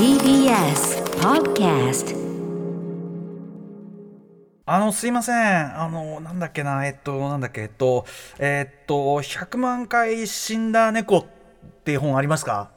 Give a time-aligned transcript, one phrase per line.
[0.00, 2.16] TBS Podcast
[4.66, 5.80] あのすいません。
[5.80, 6.84] あのなんだっけな。
[6.84, 7.60] えっとなんだっけ。
[7.60, 8.04] えっと
[8.40, 11.24] えっと100万回死んだ猫っ
[11.84, 12.70] ていう本ありますか？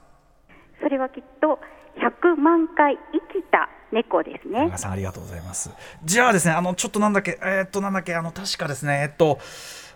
[0.79, 1.57] それはきっと
[1.97, 4.67] 100万回生きた猫ですね。
[4.69, 5.71] 長さんありがとうございます。
[6.03, 9.39] じゃあですねあのちょっとなんだっけえっとなんだっけあの確かですねえっと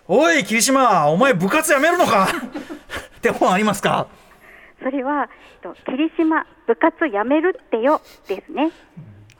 [0.08, 2.26] おい霧島お前部活やめるのか？
[3.18, 4.08] って本ありますか？
[4.82, 5.28] それは、
[5.64, 8.70] えっと、霧島部活やめるってよですね。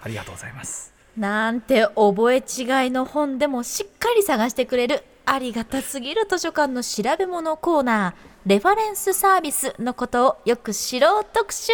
[0.03, 0.95] ありがとうございます。
[1.17, 11.73] なんて覚え違いの本でもしっかり探してくれるありがたすぎる図書館の調べ物コーナーレファレンスサービスのことをよく知ろう特集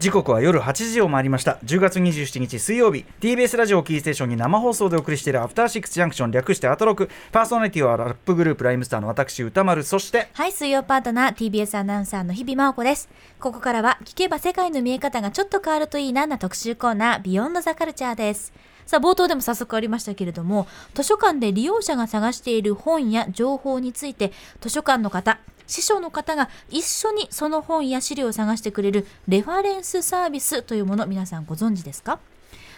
[0.00, 1.58] 時刻は夜8時を回りました。
[1.64, 3.06] 10月27日水曜日。
[3.20, 7.08] TBS ラジオキーステーションに生放送でお送りしているアフターシックスジャンクション略してアトロク。
[7.32, 9.84] パーソナリティはラップグループライムスターの私歌丸。
[9.84, 13.08] そしてはい水曜パートナー TBS アナウンサーの日々真央子です。
[13.38, 18.52] ここからは聞けば世界の見え方がちょっと変わるといいなな特集コーナービヨンドザカルチャーです。
[18.86, 32.18] さあ冒頭でも早速ありましたけれども図書館で利用者が探している本や情報について図書館の方師匠の方が一緒にその本や資料を探してくれるレファレンスサービスというもの皆さんご存知ですか？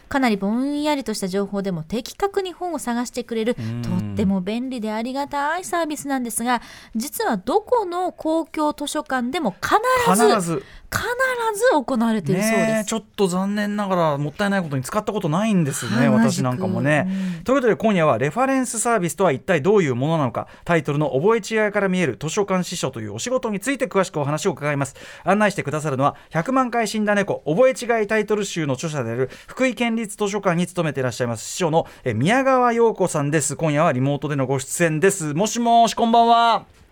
[0.08, 6.22] かなりぼんやりとした情報でも的確に本を探してくれるとっても便利でありがたいサービスなん。
[6.22, 6.62] ですが
[6.94, 10.62] 実はどこの公共図書館でも必ず
[10.98, 12.66] ず必ず行われているそうです。
[12.72, 17.08] ねえちょっと残念ながらもったいないことに使ったことないんですね、はい私なんかもね、
[17.44, 24.94] 同ということで今夜はレファレンスサービスとは一体どういうものなのかタイトルの覚え違いから見える図書館司書というお仕事について詳しくお話を伺います。
[25.24, 33.56] 案内してくださるのは100万回死んだ猫覚え違いタイトル集の著者である福井県立図書館に勤めていらっしゃいます司書のえ宮川陽子さんです。
[33.56, 35.34] 今夜はリモートでのご出演です。
[35.34, 36.85] もしもしこんばんは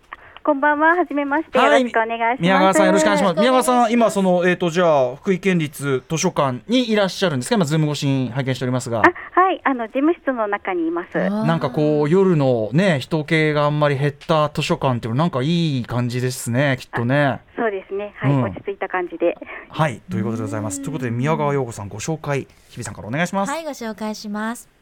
[0.45, 2.41] こんばんは、はじめまして、よろしくお願いします。
[2.43, 3.39] 宮川さんよろしくお願いします。
[3.39, 7.55] 宮川さん今そのえっ、とじゃあ福井県立図書館にいらっしゃるんですか？
[7.55, 11.17] 今ズーム越しに拝見しておりますが、あ、はい、あの事務室の中にいます。
[11.17, 16.77] なんかこう夜のね人気があんまり減った図書館っていうのなんかいい感じですね。
[16.79, 17.41] きっとね。
[17.55, 19.35] そうですね、はい、うん落ち着いた感じで。
[19.69, 20.79] はいということでございます。
[20.79, 23.49] ということで宮川陽子さんご紹介日比さんからお願いします。
[23.51, 24.74] はい、ご紹介します。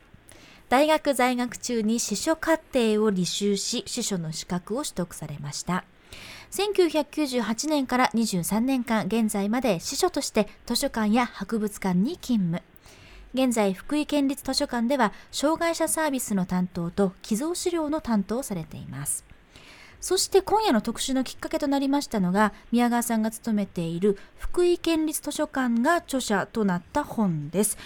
[0.70, 5.84] 大学在学中に司書課程を履修し、司書の資格を取得されました。
[6.52, 12.62] 1998年から23年間現在まで司書として図書館や博物館に勤務。
[13.34, 19.26] 現在、福井県立図書館では障害者サービスの担当と寄贈資料の担当をされています。
[20.00, 27.78] そして今夜の特集のきっかけとなりましたのが宮川さんが勤めている福井県立図書館が著者となった本です。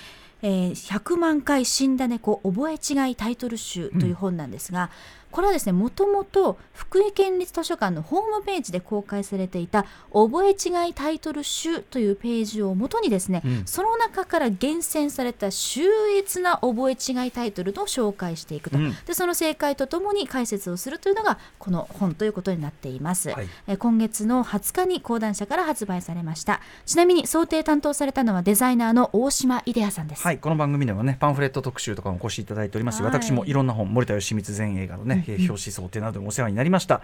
[0.42, 4.90] えー100万回死んだ猫覚え違いタイトル集という本なんですが、
[5.38, 13.62] これはですねもともと福井県立図書館のホームページで公開されていた覚え違いタイトル集というページをもとにですね、うん。
[13.68, 15.84] その中から厳選された秀
[16.20, 18.96] 逸な覚え違いタイトルを紹介していくと、うん。
[19.06, 23.48] でその正解とともに解説をするというのがこの本ということになっています、はい。
[23.68, 26.62] えー今月の20日に講談社から発売されました。
[26.88, 33.12] ちなみに想定担当されたのはデザイナーの大島イデアさんです、はい、この番組ではねパンフレット特集とかもお越しいただいておりますし、はい。
[33.12, 37.02] 私もいろんな本森田義満全映画のね、えー表紙想定などもお世話になりました。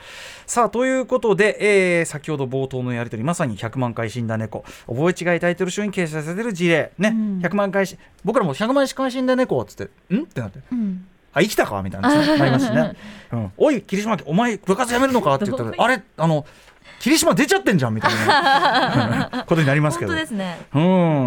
[0.47, 4.63] さあということで、えー先ほど冒頭のやり取りまさに100万回死んだ猫。
[4.87, 6.91] 覚え違いタイトル集に掲載される事例。
[6.97, 7.39] ね、うん。
[7.39, 10.23] 100万回し僕らも100万回死んだ猫っつってん？
[10.23, 10.59] ってなって。
[10.71, 11.07] うん。
[11.33, 11.81] あ生きたか？
[11.81, 12.09] みたいな。
[12.09, 12.93] ねなりましたね、
[13.33, 15.33] うん、おい霧島家お前部活やめるのか？
[15.35, 16.01] って言ったらあれ？
[16.17, 16.45] あの
[16.99, 17.95] 霧島出ちゃってんじゃん？
[17.95, 19.43] みたいな。
[19.47, 20.11] ことになりますけど。
[20.11, 20.59] 本当ですね。
[20.73, 20.79] う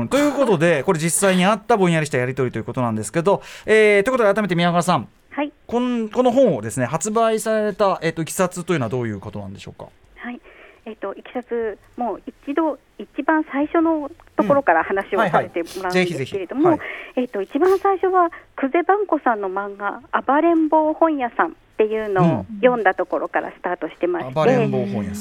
[0.04, 0.08] ん。
[0.08, 9.90] ということでこれ実際にあったぼんやりしたやり取りということなんですけど、えーということで改めて宮川さんはい、こんこの本をですね発売された、えっといきさつというのはどういうことなんでしょうか？
[10.16, 10.40] はい、
[10.86, 16.78] えっ、と、いきさつ、もう一度、一番最初のところから話をさせてもらうんですけれども、はい。
[17.16, 24.32] えっ、と、一番最初は、久世番子さんの漫画、暴れん坊本屋さんっていうのを読んだところからスタートしてまして、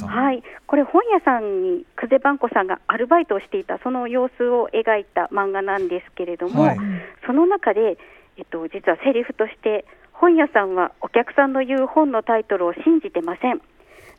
[0.06, 0.10] ん。
[0.10, 6.78] はい、これ本屋さんに久世番子さんがアルバイトをしていたその様子を描いた漫画なんですけれども、はい。
[7.26, 7.98] その中で、
[8.38, 9.84] えっと、実はセリフとして
[10.20, 13.62] 本屋さんはお客さんの言う本のタイトルを信じてません。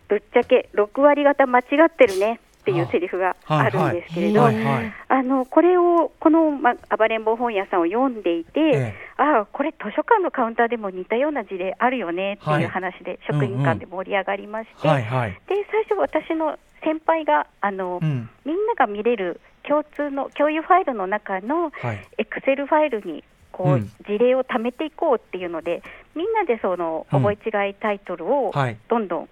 [0.08, 8.94] ぶっちゃけ6割方間違ってるねっていうセリフがあるんですけれど、あのこれをこの、ま、暴れん坊本屋さんを読んでいて、ええ。
[9.16, 14.88] ああこれ図書館のカウンターでも似たような事例あるよねっていう話で、職員間で盛り上がりまして。
[15.46, 18.28] で最初私の先輩があの、うん。
[18.44, 22.08] みんなが見れる共通の共有ファイルの中のはい。
[22.19, 23.22] エクセルファイルに
[23.56, 23.90] こう、うん。
[24.06, 25.82] 事例を貯めていこうっていうので
[26.14, 27.22] みんなでそのうん。
[27.22, 28.76] 覚え違いタイトルをはい。
[28.88, 29.28] どんどん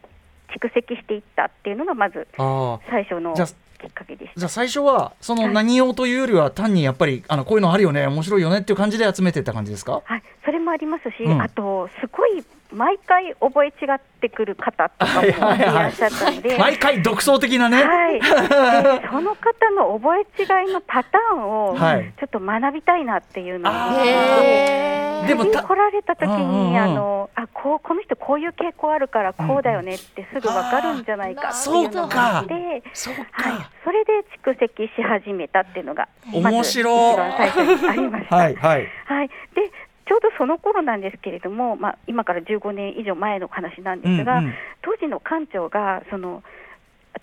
[0.48, 3.40] 蓄積していったっていうのがまずあ最初のき
[3.86, 4.40] っかけでした。
[4.40, 10.00] じゃあ最初はその何用というよりは単にやっぱりあのこういうのあるよね面白いよねっていう感じで集めてった感じですか？
[10.04, 11.42] はい、それもありますし、うん。
[11.42, 12.44] あとすごい
[12.74, 20.26] 毎回覚え違ってくる方とかもいらっしゃったので、毎回独創的なね、はい、 でその方の覚え
[20.64, 22.12] 違いのパターンをはい。
[22.18, 24.08] ちょっと学びたいなっていうのをあ思って。
[24.08, 32.82] へーでも来られた時にあのあこうこの人こういう傾向あるからこうだよねってすぐ分かるんじゃないかっていうのがあって。
[32.92, 33.24] そうはい。
[33.24, 34.12] か、、それで
[34.44, 37.12] 蓄積し始めたっていうのが面白い。
[37.12, 38.36] 一番最初にありました。
[38.36, 38.88] はいはい。
[39.06, 39.70] はい、で
[40.06, 44.54] ちょうどその頃なんですけれども、まあ、今から15年以上前の話なんですが、うんうん。
[44.82, 46.42] 当時の館長がその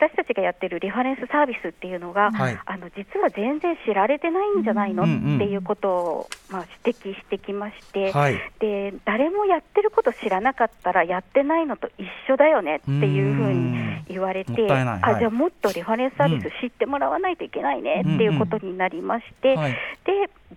[0.01, 2.59] 私たちがやってるリファレンスサービスっていうのが、はい。
[2.65, 8.39] あの実は全然知られてないんじゃないの、うんうんっていうことを、まあ、指摘してきまして、はい。
[8.59, 14.81] で誰もやってること知らなかったらやってないのと一緒だよねっていうふうに言われてはい。
[15.03, 19.71] あじゃあもっとリファレンスサービス知ってもらわないといけないねっていうことになりまして、はい。
[19.71, 19.77] で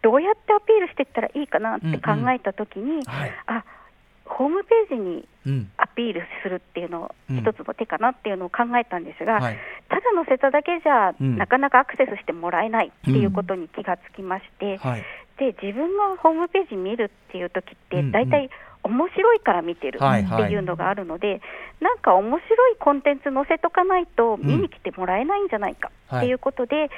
[0.01, 3.33] どうやってアピールしていったらいいかなって考えたときに、はい。
[3.47, 3.65] あ
[4.27, 5.71] ホームページにうん。
[5.77, 7.39] アピールするっていうのをうん。
[7.39, 9.59] 一つの手かなっていうのを考えたんですが、はい。
[9.89, 11.37] ただ載せただけじゃ、うん。
[11.37, 15.05] なかなかアクセスしてもらえないっていうことに気がつきまして、はい。
[15.39, 18.13] で自分がホームページ見るっていう時ってうんうん。
[18.13, 18.51] 大体
[18.85, 21.41] 面白いから見てるはいっていうのがあるので、
[21.81, 26.91] なんか面白いコンテンツ載せとかないと見に来てもらえないんじゃないかっていうことで、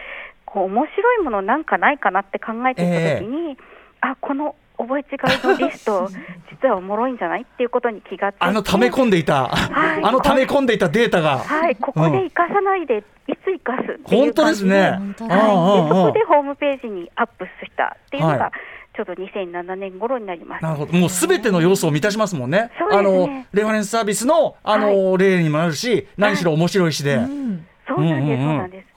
[0.44, 3.56] こう面白いものなんかないかなって考えてた時に、
[4.00, 6.08] あこの覚え違いのリスト
[6.50, 7.42] 実はおもろいんじゃない？
[7.42, 8.44] っていうことに気がついて。
[8.44, 10.04] あの溜め込んでいた、はい。
[10.04, 14.80] あの溜め込んでいたデータが、はい、ここで生かさないで、いつ生かすっていう本当ですね。
[14.80, 18.38] はい、でそこでホームページにアップしたっていうのはい。
[18.38, 18.52] が、
[18.96, 20.62] ちょうど2007年頃になります。
[20.62, 20.92] なるほど。
[20.94, 22.70] もうすべての要素を満たしますもんね。
[22.78, 23.08] そうですね。
[23.08, 27.66] あのレファレンスサービスのあの、例にもなるし何しろ面白いしで、うん。
[27.86, 28.96] そうなんです、そうなんです。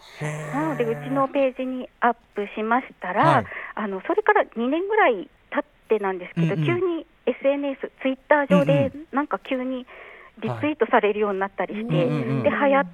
[0.54, 3.46] なので、うちのページにアップしましたら、はい。
[3.76, 5.30] あのそれから2年ぐらい経
[5.96, 6.66] ってなんですけど、うんうん。
[6.66, 9.86] 急に SNS、ツイッター上でうん、なんか急に
[10.42, 12.86] リツイートされるようになったりして、うんうんうんで流行っ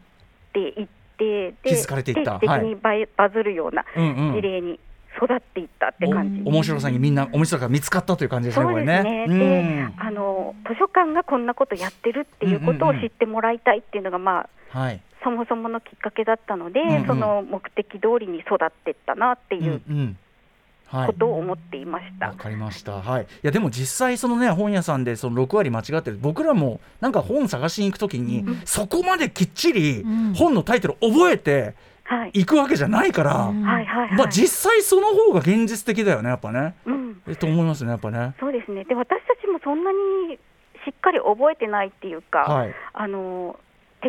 [0.54, 2.40] ていって、で気づかれていった。
[2.40, 4.80] 定期的にバイバズるような事例に
[5.16, 6.42] 育っていったって感じ。
[6.46, 9.28] お面白さにみんな面白さが見つかったという感じですねそうこれですね。
[9.28, 9.40] ね。
[9.40, 15.02] で、あの図書館がこんなことやってるっていうことを知ってもらいたいっていうのが、まあはい。
[15.24, 17.08] そもそものきっかけだったので、うんうん。
[17.08, 19.82] その目的通りに育っていったなっていう
[20.92, 22.28] ことを思っていました。
[22.28, 23.02] わかりました。
[23.02, 23.24] はい。
[23.24, 31.76] いやでも実際そのね本屋さんでその6割間違ってる僕らもなんか本探しに行くときに、そこまできっちりうん本のタイトル覚えて
[32.08, 34.18] はい、いくわけじゃないから、うんはいはいはい。
[34.18, 36.76] まあ実際その方が現実的だよねやっぱね。
[36.86, 38.36] うん、えと思いますねやっぱね。
[38.40, 38.84] そうですね。
[38.84, 40.38] で私たちもそんなに
[40.86, 42.76] しっかり覚えてないっていうか、はい。
[42.94, 43.60] あの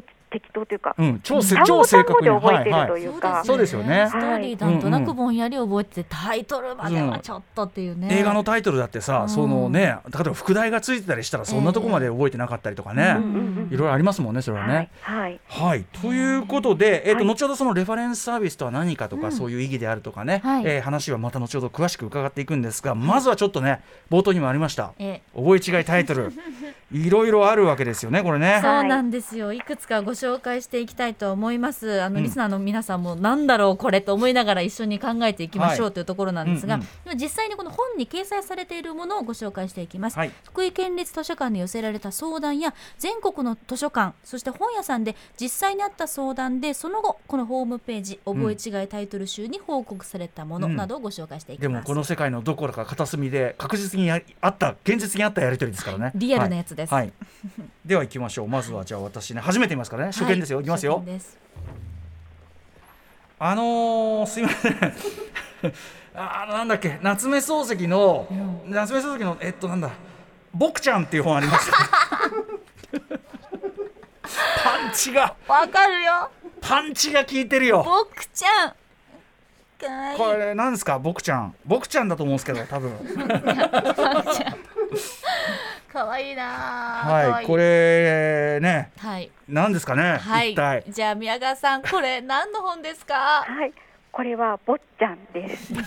[0.02, 2.88] 適適当というか、うん超超正確に覚えてるはいはい。
[2.88, 3.06] とい。
[3.06, 4.06] うか、そうですよね。
[4.08, 5.37] ストーリーなんとなくぼん。
[5.37, 8.08] やり覚えてて、タイトルまではちょっとっていうね。
[8.10, 9.28] 映画のタイトルだってさ、うん。
[9.28, 14.90] そのね例えば副題がついてたりしたらそんなとこまで覚えてなかったりとかね、うんうんうんいろいろありますもんねそれはね。
[15.00, 17.26] はい、はい、ということで、えーとはい。
[17.26, 20.62] 後ほどそのレファレンスサービスとは何かとか、そういう意義であるとかね、はい。
[20.66, 24.93] えー話はまた後ほど詳しく伺っていくんですがまずはちょっとね冒頭にもありました。
[24.98, 26.32] え覚え違いタイトル。
[26.93, 28.60] いろいろあるわけですよねこれね。
[28.62, 29.52] そうなんですよ。
[29.52, 32.03] いくつかご紹介していきたいと思います。
[32.03, 32.25] あの、うん。
[32.25, 36.82] リスナーの皆さんもなんだろうこれと思いながら一緒に考えていきましょはうというところなんですが、うん
[37.13, 37.19] うん。
[37.19, 40.19] 実際にこの本に掲載されているものをご紹介していきます。
[40.19, 40.32] はい。
[40.44, 50.77] 福井県立図書館に寄せられた相談や全国の図書館そして本屋さんで実際にあった相談でその後このホームページ覚え違いタイトル集に報告されたものうん。
[50.77, 51.82] などをご紹介していきでます。
[51.82, 56.13] もこの世界のどころか片隅で確実にやあった現実にあったやり取りですからね。
[56.15, 56.93] リアルなやつです。
[56.93, 57.03] はい。
[57.05, 57.13] はい
[57.87, 58.49] では行きましょう。
[58.49, 60.13] まずはじゃあ私ね初めて見ますからね。
[60.13, 61.05] 初見ですよ、はいい、きますよ。
[63.39, 64.75] あのー、すいません。
[66.15, 66.99] あーなんだっけ。
[67.03, 68.27] 夏目漱石の、
[68.67, 69.91] 夏目漱石のえっとなんだ
[70.55, 71.70] 「ボクちゃん」っていう本あります
[74.65, 75.35] パンチが。
[75.46, 76.31] わかるよ。
[76.61, 77.82] パンチが効いてるよ。
[77.85, 78.75] 僕ちゃん。
[80.17, 80.99] これなんですか？
[80.99, 81.55] ボクちゃん。
[81.67, 82.91] ボクちゃんだと思うんですけど多分
[85.93, 89.31] かわいいなはいこれねはい。
[89.48, 90.55] 何ですかね、はい。
[90.88, 93.44] じゃあ宮川さんこれ何の本ですか？
[93.46, 93.72] はい、
[94.12, 95.72] これは坊ちゃんです。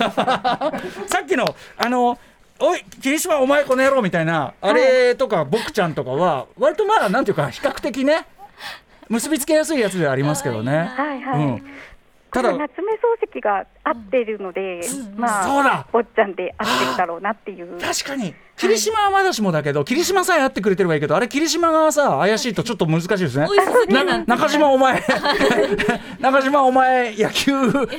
[1.08, 2.18] さっきのあの
[2.60, 8.26] おい霧島お前この野郎みたいなあれとか、ボクちゃんとかは割とまあなんていうか比較的ね
[9.08, 10.78] 結びつけやすいやつではありますけどね。
[10.96, 11.46] はいはい。
[11.46, 11.70] うん。
[12.32, 12.98] ただ夏目漱
[13.32, 14.82] 石が合ってるので、
[15.18, 15.88] まあそうだ。
[15.92, 17.80] 坊ちゃんで合ってるだろうなっていう。
[17.82, 18.34] 確かに。
[18.56, 23.48] 霧島はまだしもだけど霧島さえ会ってくれてればいいけどあれ霧島がさ怪しいとちょっと難しいですね。
[23.50, 25.02] おいすすぎななんて中島お前。
[26.20, 27.54] 中島お前野球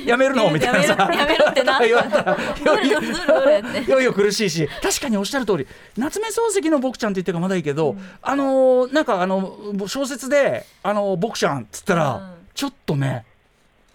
[0.05, 0.51] やめるの？
[0.53, 1.11] みたいなさ。
[1.13, 1.79] やめろってな。
[1.81, 4.69] 言われたらいよいよ 苦しいし。
[4.83, 5.67] 確かにおっしゃる通り。
[5.97, 9.57] 夏目漱石の僕ちゃんって言ってるからまだいいけど、あのーなんかあの
[9.87, 12.41] 小説で「あの僕ちゃん」っつったら、うん。
[12.53, 13.25] ちょっとね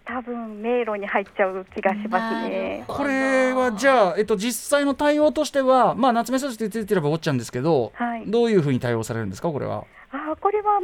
[0.06, 2.84] 多分迷路に入っちゃう気がしますね。
[2.88, 9.84] これはじゃあ、えっと、実際の対応としては、まあ、夏目漱石って言ってればおっちゃんですけど、はいどういうふうに対応されるんですかこれは？
[10.12, 10.80] あーこれは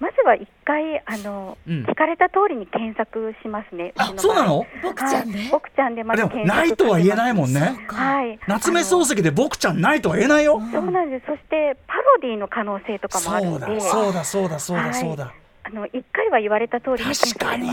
[0.00, 3.94] まずは一回あの、うん聞かれた通りに検索しますね。
[3.96, 4.66] あそうなの？
[4.82, 7.60] 僕ちゃんではい、僕ちゃんでまず検索ないとは言えないもんね。
[7.60, 7.86] ね。
[7.88, 8.38] はい。
[8.48, 10.60] 夏目漱石で僕ちゃんないとは言えないよ。
[10.72, 11.26] そうなんです。
[11.26, 15.32] そしてパロディの可能性とかもあるそうので、だそうだそうだそうだはいそうだ。
[15.66, 17.68] あの一回は言われた通り確かに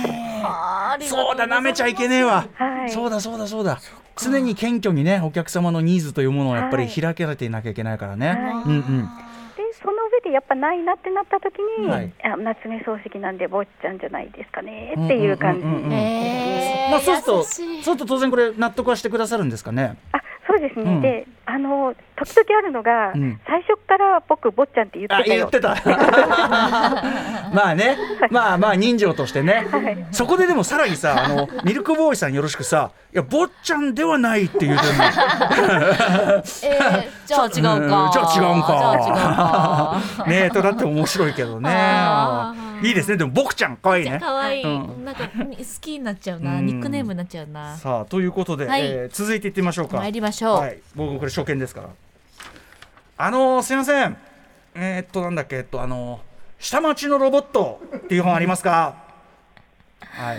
[1.05, 2.47] そうだ舐めちゃいけねえわ。
[2.55, 2.89] はい。
[2.89, 3.79] そうだそうだそうだ。
[4.15, 8.29] 常に謙虚にねお客様のニーズというものをやっぱりはい開けられていなきゃいけないからね。
[8.29, 9.09] はいうんうん。
[9.57, 15.65] でその上でやっぱないなってなった時に、はいあ夏目漱石なんで坊ちゃんじゃないですかねっていう感じ。
[15.65, 19.97] まあそうするとそういすると当然これ納得はしてくださるんですかね？
[20.13, 20.20] あ
[20.61, 21.01] ですね、うん。
[21.01, 23.39] であの時々あるのが、うん。
[23.45, 25.75] 最初から僕、坊ちゃんって言ってあたよ言ってた。
[27.53, 27.97] まあね。
[28.29, 30.05] まあまあ人情としてね、はい。
[30.11, 35.03] そこででもさらにさ あのミルクボーイさんよろしくさ「いや坊ちゃんではない」って言うてるの。
[35.03, 36.41] えー
[37.25, 38.03] じゃあ違うか。
[38.05, 38.11] うん。
[38.11, 40.01] じゃあ違うんか。
[40.27, 41.69] ねえとだって面白いけどね
[42.83, 43.17] いいですね。
[43.17, 44.63] でも僕ちゃんかわいいね可愛い。
[44.63, 45.05] うん。
[45.05, 46.57] なんか好きになっちゃうな。
[46.57, 46.65] うん。
[46.65, 47.77] ニックネームになっちゃうな。
[47.77, 48.85] さあということで、はい。
[48.85, 49.97] えー続いていってみましょうか。
[49.97, 50.57] 参りましょう。
[50.57, 50.79] はい。
[50.95, 51.89] 僕これ初見ですから。
[53.17, 54.17] あのーすいません。
[54.75, 55.57] えーっとなんだっけ。
[55.57, 56.21] えっとあのー
[56.63, 58.95] 下町のロボットっていう本ありますか？
[59.99, 60.37] はい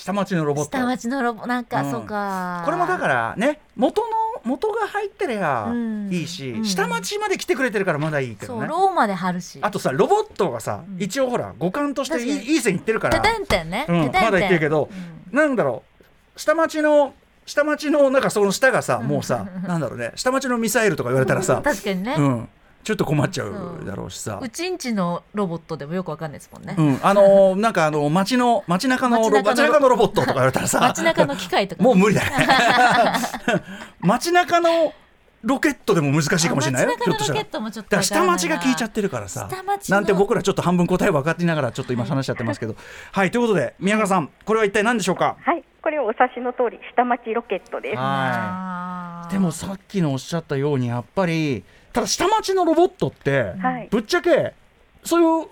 [0.00, 0.70] 下町のロボット。
[0.78, 1.90] 下町のロボなんか、うん。
[1.90, 2.62] そうか。
[2.64, 4.08] これもだからね元の
[4.44, 6.10] 元が入ってりゃうん。
[6.10, 6.64] いいし、うん。
[6.64, 9.58] 下町まで来てくれてるからまだいいけそうどねローマで貼るし。
[9.60, 11.02] あとさロボットがさ、うん。
[11.02, 13.20] 一応ほら五感としていいいい線いってるから。
[13.20, 14.88] ててんてんね、うんまだ言ってるけど
[15.30, 15.36] うん。
[15.36, 15.82] なんだろ
[16.36, 16.40] う。
[16.40, 17.12] 下町の
[17.44, 19.08] 下町のなんかその下がさうん。
[19.08, 20.12] もうさなんだろうね。
[20.14, 22.48] 下町のミサイルとか言われたらさ、 確かにね、う、うん
[22.82, 24.40] ちょっと困っちゃうだろうしさ。
[24.52, 31.82] ちんちのロボットでもよくわかんないですもんね、うん、あのーなんかあの街の街中のロ街中のロボットとか言われたらさ街中の機械とか。
[31.82, 32.46] もう無理だね。
[34.00, 34.92] 街中の
[35.42, 36.88] ロケットでも難しいかもしれないよ。
[36.90, 38.38] 街中のロケットもちょっとだからわからないな。
[38.38, 39.48] 下町が聞いちゃってるからさ。
[39.88, 42.76] なんて僕らちょっと半分答え分かっていながらちょっと今話しちゃってますけど。
[43.12, 45.36] はい、ということで宮川さんこれは一体何でしょうか？
[45.40, 49.32] はい、これお察しの通り、下町ロケットです。
[49.32, 53.88] でもさっきのおっしゃったようにやっぱりただ下町のロボットってはい。
[53.90, 54.54] ぶっちゃけ
[55.04, 55.48] そういう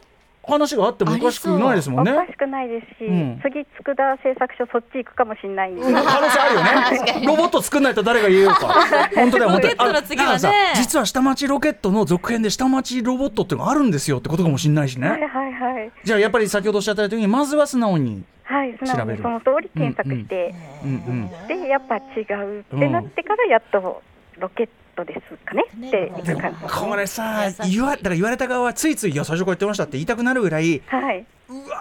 [0.48, 7.26] 話があってもおかしくないですもんねおかしくないですし、うん次、佃製作所、そっち行くかもしれないんで、可能性あるよね。
[7.26, 8.68] ロボット作んないと誰が言えようか。
[9.14, 9.74] 本当だよ、本当に。
[9.74, 15.26] ロケットの次はねあだからさ実は下町ロケットの続編で下町ロボットっていうのがあるんですよってことかもしれないしはいね。
[15.26, 18.24] はいはい、じゃあやっぱり先ほどおっしゃったように、まずは素直に。
[18.44, 21.46] はい、素直調べるにその通り検索して、うんうん。
[21.48, 24.02] で、やっぱ違うってなってから、やっと
[24.38, 25.64] ロケットですかね。
[25.78, 25.88] ね。
[25.88, 31.76] っていう感じこれさ言わだから言われた側はついつい「いや最初から言ってました」って言いたくなるぐらいうはい、うわ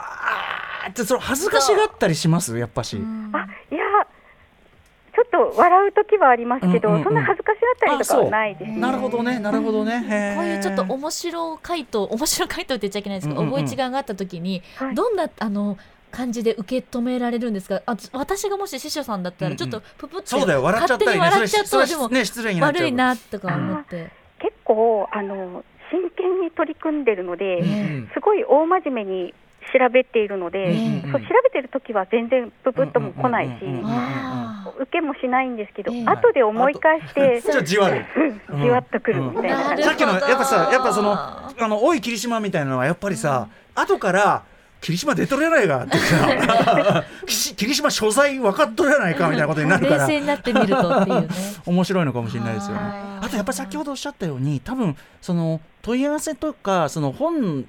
[0.86, 2.58] ーってそれ恥ずかしがったりします？
[2.58, 2.98] やっぱし。
[2.98, 3.82] うんあいや、
[5.16, 7.04] ちょっと笑う時はありますけど、うんうんうん。
[7.06, 8.78] そんな恥ずかしがったりとかあそうはないですね。
[8.78, 10.34] なるほどねなるほどね。
[10.38, 13.66] こういうちょっと面白回答面白回答って言っちゃいけないですけど、うんうんうん。
[13.66, 14.96] 覚え違いがあった時に、はい。
[14.96, 15.78] どんなあの
[16.12, 19.58] 感じで受け止められるんですかあつ私がもし師匠さんだったうんうん。
[19.58, 20.64] らちょっとププって、そうだよ。
[20.64, 21.18] 笑っちゃったりね。
[21.18, 22.84] 勝手に笑っちゃったらでもね失礼になっちゃう。
[22.84, 29.34] 悪いなとか思って、結構あの真剣に取り組んでるので、うんうんすごい大真面目に
[29.74, 33.52] 調べているので、ねうんそう調べてる時は全然ププッとも来ないし、
[34.82, 36.06] 受けもしないんですけど、ええ。
[36.06, 38.06] 後で思い返して、ちょっとじわる。
[38.50, 38.62] うん。
[38.62, 39.64] じわっとくるみたいな。
[39.64, 44.44] 感じ、さっきのやっぱさやっぱそのなあの「おい霧島」みたいなのはやっぱりさ、後から
[44.81, 45.98] 「霧島出とるやないか」って
[47.55, 51.27] 霧島所在分かっとるやないかみたいなことになるか冷ら静になってみるとっていうね。
[51.65, 52.81] 面白いのかもしれないですよね。
[53.22, 57.65] あとやっぱり先ほどおっしゃったように多分その問い合わせとかその本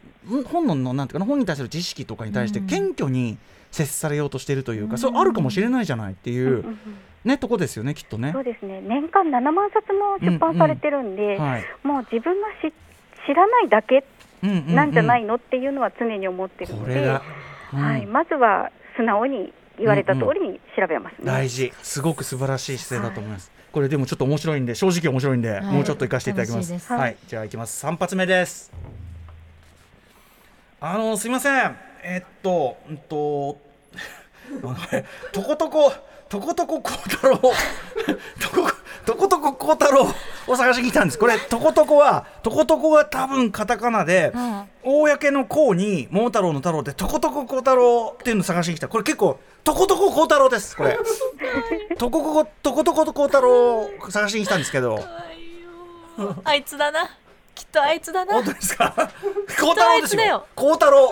[0.50, 2.66] 本ののなんていうかな本に対する知識とかに対してうん。
[2.66, 3.38] 謙虚に
[3.70, 6.78] 接されようとしているというか、それあるかもしれないじゃないっていう、うんうん
[7.24, 8.30] ねとこですよねきっとね。
[8.32, 8.44] そう。
[8.44, 8.80] ですね。
[8.80, 11.64] 年間7万冊も出版されてるんで、はい。
[11.82, 12.72] もう自分がし
[13.26, 14.08] 知らないだけうんうんうん
[14.42, 21.24] なんじゃないのっていうのは常に思ってるので、はい、まずは素直に言われた通りに調べますね。
[21.24, 21.72] 大事。
[21.82, 25.64] すごく素晴らしい姿勢だと思います、これでもちょっと面白いんで正直面白いんで、い。
[25.64, 26.72] もうちょっと行かせていただきます。
[26.72, 27.78] 楽しいはい、じゃあ行きます。
[27.78, 28.72] 三発目です。
[30.80, 31.76] あのすいません。
[32.02, 33.58] えっとうんと
[35.32, 35.92] とことこ、
[36.28, 38.70] とことこ孝太郎、とこ
[39.08, 40.06] とことこ孝太郎
[40.46, 41.18] を探しに来たんです。
[41.18, 44.34] これ、とことこは、とことこが多分カタカナで、
[44.82, 48.86] 公の孝に桃太郎の太郎で、とことこ孝太郎っていうのを探しに来た。
[48.88, 50.98] これ結構、とことこ孝太郎です、これ。
[51.96, 55.02] とここ、とことこ孝太郎を探しに来たんですけど。
[56.44, 57.08] あいつだな。
[57.54, 58.34] きっとあいつだな。
[58.34, 58.92] 本当ですか？
[59.58, 60.46] 孝太郎ですだよよ。
[60.54, 61.08] 孝太郎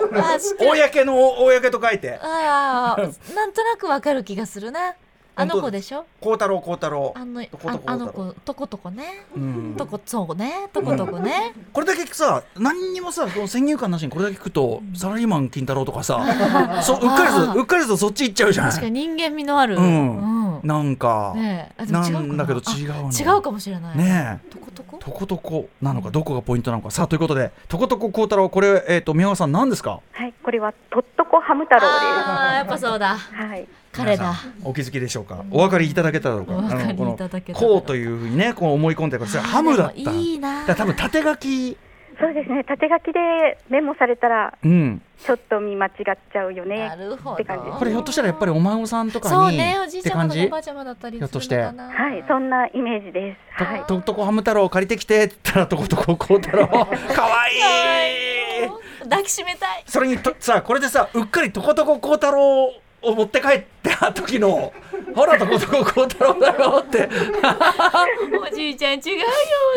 [0.59, 2.19] 公の公と書いて。
[2.21, 3.01] ああ、
[3.33, 4.93] なんとなくわかる気がするな。
[5.37, 6.05] あの子でしょ？
[6.19, 7.13] 孝太郎孝太郎。
[7.15, 8.33] あのとことこああの子。
[8.43, 9.75] とことこね、うん。
[9.77, 10.67] とこそうね。
[10.73, 16.25] とことこね、これだけ聞くさ何にもさこの先入観なしにこれだけ聞くと、サラリーマン金太郎とかさ
[16.81, 20.55] そううっかりとうっかりとそっち行っちゃうじゃない確かに人間味のある、うん。
[20.55, 20.67] うん。
[20.67, 22.01] なんか、ねな。
[22.07, 23.97] んだけど違う違うかもしれない。
[23.97, 24.51] ねえ。
[24.51, 24.97] とことこ？
[24.97, 26.89] とことこなのかどこがポイントなのか。
[26.89, 29.99] さあということでとことこ孝太郎これえっ、と宮川さん何ですか？
[30.13, 31.91] はい、これはとっとこハム太郎です。
[31.91, 33.15] ああやっぱそうだ。
[33.15, 33.67] はい。
[33.97, 34.33] 彼だ。
[34.63, 35.43] お気づきでしょうか？
[35.51, 36.57] お分かりいただけただろうか？
[36.57, 37.17] あのこの
[37.53, 40.11] こうというふうにねこう思い込んでこれそれハムだった。
[40.11, 40.65] いいな。
[40.65, 41.77] 多分縦書き。
[42.19, 42.63] そうですね。
[42.63, 45.01] 縦書きでメモされたらうん。
[45.23, 45.93] ちょっと見間違っ
[46.31, 46.89] ちゃうよね。
[46.89, 46.95] な。
[46.95, 47.33] るほど。
[47.35, 50.39] って感じこれひょっとしたらやっぱりお孫さんとかにそうねおじいって感じ？
[50.39, 53.63] ちゃまとおばあちゃまだったりひょっとするのかなはい、そんなイメージです。
[53.63, 53.83] はい。
[53.85, 56.95] ととこハム太郎借りてきてって言ったらとことこ孝太郎かわい
[58.65, 58.69] い！
[59.03, 59.83] 抱きしめたい。
[59.85, 62.71] それにとさこれでさうっかりとことこ孝太郎
[63.03, 63.63] を持って帰っ
[63.99, 64.71] た時の
[65.15, 67.09] ほらとことこ孝太郎だよって。
[68.51, 69.25] おじいちゃん違うよ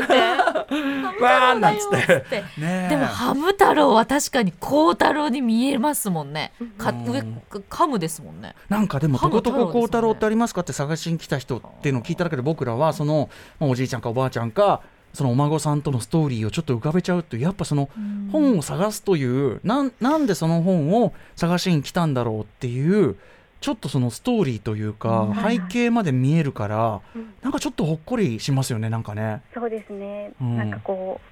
[0.04, 0.14] って。
[1.22, 2.44] わーなんつって。
[2.88, 6.52] でもハム太郎は確かに孝太郎に見えますもんね。
[6.76, 7.04] かうん。
[7.10, 7.22] 上
[7.68, 8.54] カムですもんね。
[8.68, 17.88] なんかでもとことこ孝太郎ってありますかって探しに来た人っていうのを聞いただけで僕らはその、まあ、おじいちゃんかおばあちゃんかそのお孫さんとのストーリーをちょっと浮かべちゃうというやっぱその
[18.30, 23.16] 本を探すというなんなんでその本を探しに来たんだろうっていう
[23.60, 29.42] ちょっとそのストーリーというかうん背景まで見えるからうんなんかちょっとほっこりしますよねなんかね。
[29.54, 30.32] そうですね。
[30.40, 31.30] うんなんかこう。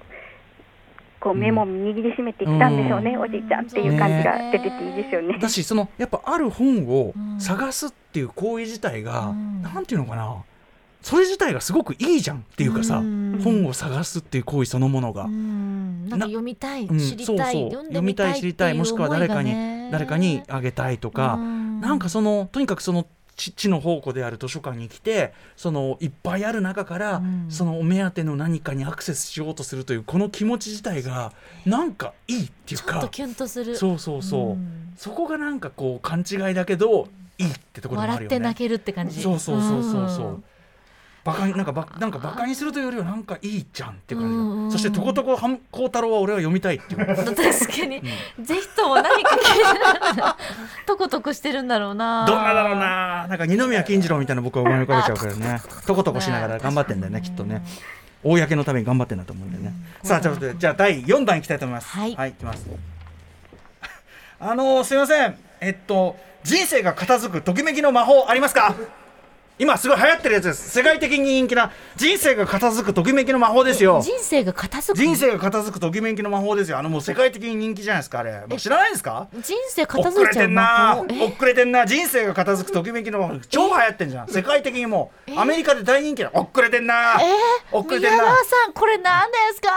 [1.21, 5.37] こうメモを握りしめてきたんでしょうね、うんおじいちゃんっていう感じが出てていいですよね。
[5.37, 10.37] だしそのやっぱある本をうん探すっていう行為自体が、うんなんていうのかな
[11.01, 13.39] それ自体がすごくいいじゃんっていうかさ、うん。
[13.43, 16.09] 本を探すっていう行為そのものが、うん。
[16.09, 17.83] なんか読みたいうん知りたいそうそう。
[17.85, 19.53] 読みたい知りたいもしくは誰かに、
[19.91, 27.45] 誰かにああげたいとか、なんかそのとにかくその地地の宝庫である図書館に来てそのいっぱいある中から、うん。
[27.49, 31.31] そのお目当ての何かにアクセスしようとするというこの気持ち自体が
[31.65, 33.77] なんかいいっていうかちょっとキュンとする。
[33.77, 34.93] そうそうそう、ん。
[34.97, 38.35] そこがなんかこう勘違いだけどいいってところでもあるよね。
[38.35, 39.21] 笑って泣けるって感じ。
[39.21, 40.31] そうそうそうそうそう。
[40.33, 40.43] ん
[41.23, 47.05] バカになんかバなんかバカにするというよりはなんかいいじゃんっていう感じだ、うんうんそしてとことこはん孝太郎は俺は読みたいっていう。
[47.05, 48.01] 確かに、
[48.41, 50.37] ぜひとも何か聞いてながら
[50.85, 52.25] トコトコしてるんだろうな。
[52.25, 53.27] どんなだろうな。
[53.27, 55.61] なんか二宮金次郎みたいな僕は思い浮かべちゃうからね。
[55.85, 57.63] とことこしながら頑張ってんだよねきっとね。
[58.23, 61.87] 公のために頑張ってんだと思うんだよねさあちょっとじゃあ第4弾いきたいと思います。
[61.89, 62.65] はいいきます。
[64.39, 65.35] あのーすいません。
[65.61, 68.75] えっと人生が片付くときめきの魔法ありますか？
[69.59, 70.69] 今すごい流行ってるやつです。
[70.69, 73.99] 世界的に人気な人生が片付くときめきの魔法ですよ。
[74.01, 75.03] 人生が片付く。
[75.03, 76.77] 人生が片付くときめきの魔法ですよ。
[76.79, 78.45] あのもう世界的に人気じゃないですかあれ。
[78.47, 79.27] もう知らないですか？
[79.43, 80.95] 人生片付いちゃうん魔な。
[80.95, 81.25] 法え？
[81.35, 81.85] 遅れてんな。
[81.85, 83.35] 人生が片付くときめきの魔法。
[83.49, 84.27] 超流行ってんじゃん。
[84.29, 85.37] 世界的にもう。
[85.37, 87.17] アメリカで大人気だ遅れてんな。
[87.19, 87.25] え？
[87.75, 88.15] ー、遅れてんな。
[88.15, 89.69] 宮川さんこれ何ですか？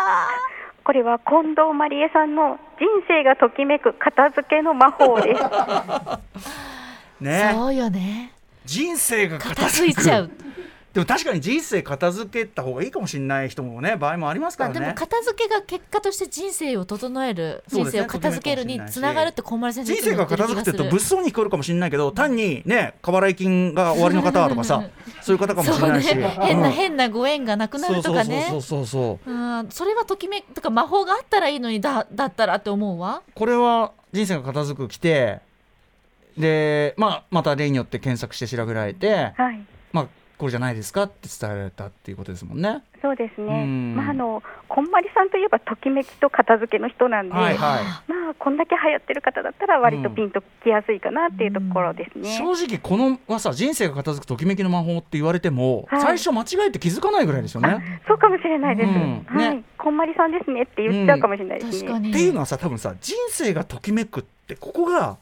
[0.85, 5.43] これは近藤麻理恵さんの人生がときめく片付けの魔法です。
[7.21, 7.51] ね。
[7.55, 8.33] そうよね
[8.65, 10.31] 人生が片片付いちゃう。
[10.93, 24.91] でも確かに人生片付けた方がいいかもしれない人もね場合もありますかまあ、らねでも片付けが結果として人生を整える、人生を片付けるにつながるって小丸先生人生が片付くって言うと物騒に聞こえるかもしれないけど単にね過払い金が終わりの方とかさ
[25.23, 26.15] そういう方かもしそうねれないし。
[26.41, 26.73] 変なうん。
[26.73, 28.47] 変なご縁がなくなるとかね。
[28.51, 29.33] そうそうそうそうそう。
[29.33, 29.71] うん。
[29.71, 33.23] それはときめとか魔法があったらいいのにだだったらって思うわ。
[33.35, 35.41] これは人生が片付く来て
[36.37, 39.65] で、まあ、また例によって検索して調べられて、はい。
[39.93, 40.07] まあ、
[40.43, 42.83] これじゃないですかって伝えられたっていうことですもんね。
[43.01, 43.47] そうですね。
[43.47, 52.37] うんまああのこんまりさんといえばときめきと片付けの人なんで、はいはいまあこんだけ流行ってる方だったら割とピンときやすいかなっていうところですね。
[52.37, 58.01] 正直このはさ人生が片付くときめきの魔法って言われても、はい最初間違えて気づかないぐらいですよね。
[58.09, 58.89] そうかもしれないです。
[58.89, 61.89] うんはい、ねこんまりさんですねって言っちゃうかもしれないですね。
[61.89, 65.19] 確かにっていうのはさ多分さ人生がときめくってここが、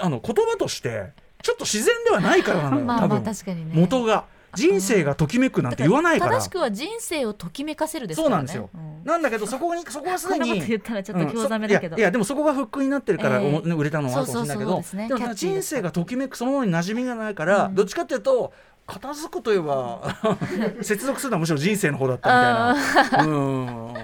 [0.00, 3.54] あの言葉としてちょっと自然ではないからなのよ、まあまあ多分。
[3.54, 3.70] ね。
[3.72, 4.24] 元が。
[4.54, 6.18] 人生がときめくなんて言わない。
[6.18, 8.24] から正しくは人生をときめかせるですね。
[8.24, 9.04] そうなんですよ、うん。
[9.04, 11.94] なんだけどそこにそこはすでに言ったらちょっと興ざめだけど。
[11.94, 13.72] うんそいやでもそこがフックになってるから、ええ。
[13.72, 15.34] お売れたのはあるかもしれないけど。
[15.34, 17.74] 人生がときめくそのものに馴染みがないから、うん。
[17.76, 18.52] どっちかっていうと
[18.92, 20.00] 片付くといえば
[20.82, 22.74] 接続するのはむしろ人生の方だった
[23.06, 23.24] みたいな。
[23.24, 23.94] うん。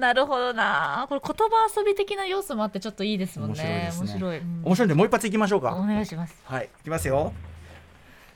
[0.00, 1.06] なるほどな。
[1.08, 3.56] これ言葉遊び的な要素もあってちょっといいですもんね。
[3.56, 4.08] 面白いですね。
[4.10, 4.62] 面白い、うん。
[4.64, 5.74] 面白いんでもう一発いきましょうか。
[5.74, 6.34] お願いします。
[6.44, 7.32] はい、いきますよ。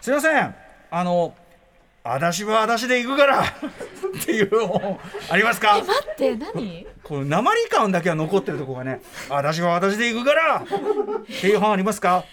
[0.01, 0.55] すいません、
[0.91, 1.35] あの、
[2.03, 3.45] 私は私で行くからっ
[4.25, 4.99] ていう本
[5.29, 5.83] ありますか？
[5.87, 6.87] 待って何？
[7.05, 10.67] この鉛感だけは残ってるとこがね、私は私で行くからっ
[11.27, 12.25] ていう本ありますか？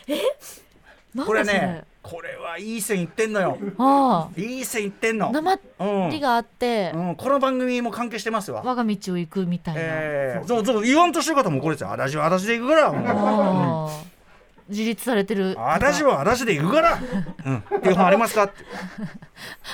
[1.26, 3.58] これなんだそれね、これはいい線いってんのよ。
[3.78, 5.28] あいい線いってんの。
[5.28, 8.62] あ生りがあって、うん、この番組も関係してますわ。
[8.64, 11.90] 我が道を行くみたいな、えー、そうそう言わんとしてる方もこれですよ。
[11.90, 12.88] 私は私で行くから。
[12.88, 13.90] ああ。
[14.70, 15.56] 自立されてる。
[15.58, 17.00] 私は私で行くから。
[17.46, 18.44] うん、っていう本ありますか？
[18.44, 18.64] って。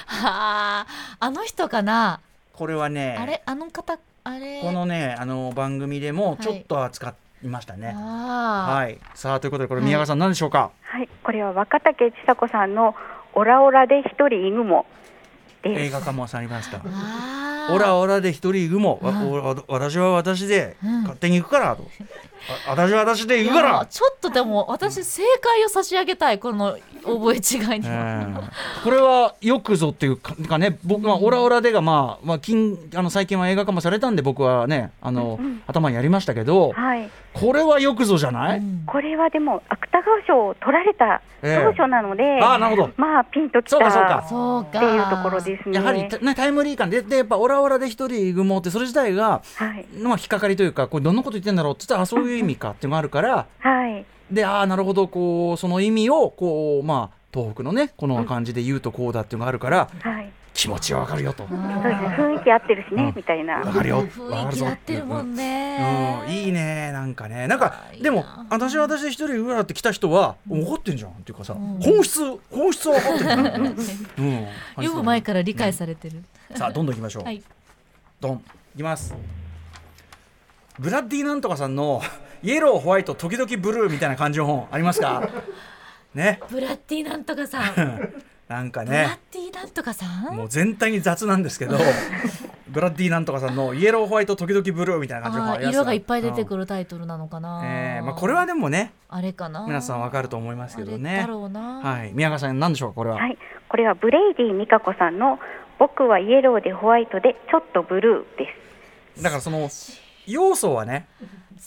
[0.07, 0.87] は あ
[1.19, 2.19] あの人かな、
[2.53, 3.43] これはね、あれ？
[3.45, 3.99] あの方？
[4.23, 4.61] あれ？
[4.61, 7.09] このねあの番組でもちょっと扱
[7.43, 7.93] いましたね。
[7.93, 10.71] はい、さあということでこれ宮川さん何でしょうか？
[10.81, 12.95] はい、これは若竹千佐子さんの
[13.33, 14.85] オラオラで一人イグモ。
[15.65, 16.81] 映画化もされました。
[17.73, 21.83] オラオラで一人行くも、わうんわ私は私でうん勝手に行くからと。
[21.83, 21.85] あ
[22.67, 23.85] 私は私で行くから。
[23.85, 28.37] ちょっとでも私正解を差し上げたいこの覚え違いには、うん
[28.83, 30.77] これはよくぞっていうかかね。
[30.83, 38.83] 僕はオラオラでがまあまあ近あの最近は映画化もされたんで僕はねあの、頭にやりましたけどはい、これはよくぞじゃない、うん。
[38.85, 41.73] これはでも芥川賞を取られたええ。
[41.75, 42.93] 当初なので、ああなるほど。
[42.97, 44.79] まあピンときたそうかそうか。
[44.79, 45.75] っていうところですね。
[45.75, 61.47] やはりたねタイムリー感ででやっぱオラオラで一人行くもってそれ自体がはい、まあ引っかかりというかこれどんなこと言ってんだろうって言ったらあそういう意味かっていうのがあるからはい、でああなるほどこうその意味をこうまあ東北のねこの感じで言うとこうだっていうのがあるからはい、気持ちはわかるよと。
[61.47, 63.13] そうです雰囲気合ってるしね、うん。
[63.15, 63.55] みたいな。
[63.55, 64.03] わかるよ。
[64.03, 67.47] 雰囲気合ってるもんね、うん、いいねなんかね。
[67.47, 71.79] なんかでも私は私で一人上だって来た人は怒ってんじゃんっていうかさ、ん。
[71.81, 72.19] 本質
[72.51, 73.75] 本質は分かってんじゃん、うん、
[74.75, 76.23] 読む前から理解されてる、
[76.55, 77.41] さあどんどん行きましょう、はい。
[78.21, 78.43] ドン
[78.75, 79.42] いきます
[80.79, 82.01] ブラッディなんとかさんの
[82.41, 85.27] イエローホワイト時々ブルーみたいな感じの本ありますか？
[86.13, 86.39] ね？
[86.49, 88.13] ブラッディなんとかさん。
[88.49, 90.35] なんかブラッねディなんとかさん？
[90.35, 91.77] もう全体に雑なんですけど
[92.67, 97.65] ブラッディなんとかさんのイエローホワイト時々ブルーみたいな感じのあ本ありますー色がいっぱい出てる、くるタイトルなのかな、うん。
[97.65, 99.65] えーまあ、これはでもねあれかな？
[99.65, 101.09] 皆さんわかると思いますけどね。
[101.11, 103.17] あれだろうな、はい、宮川さん、何でしょうか、これは？
[103.17, 103.37] はい、
[103.69, 105.39] これはブレイディみかこさんの
[105.79, 108.49] 僕はイエローでホワイトでちょっとブルーで
[109.15, 109.23] す。
[109.23, 109.69] だから、その
[110.27, 111.07] 要素はね。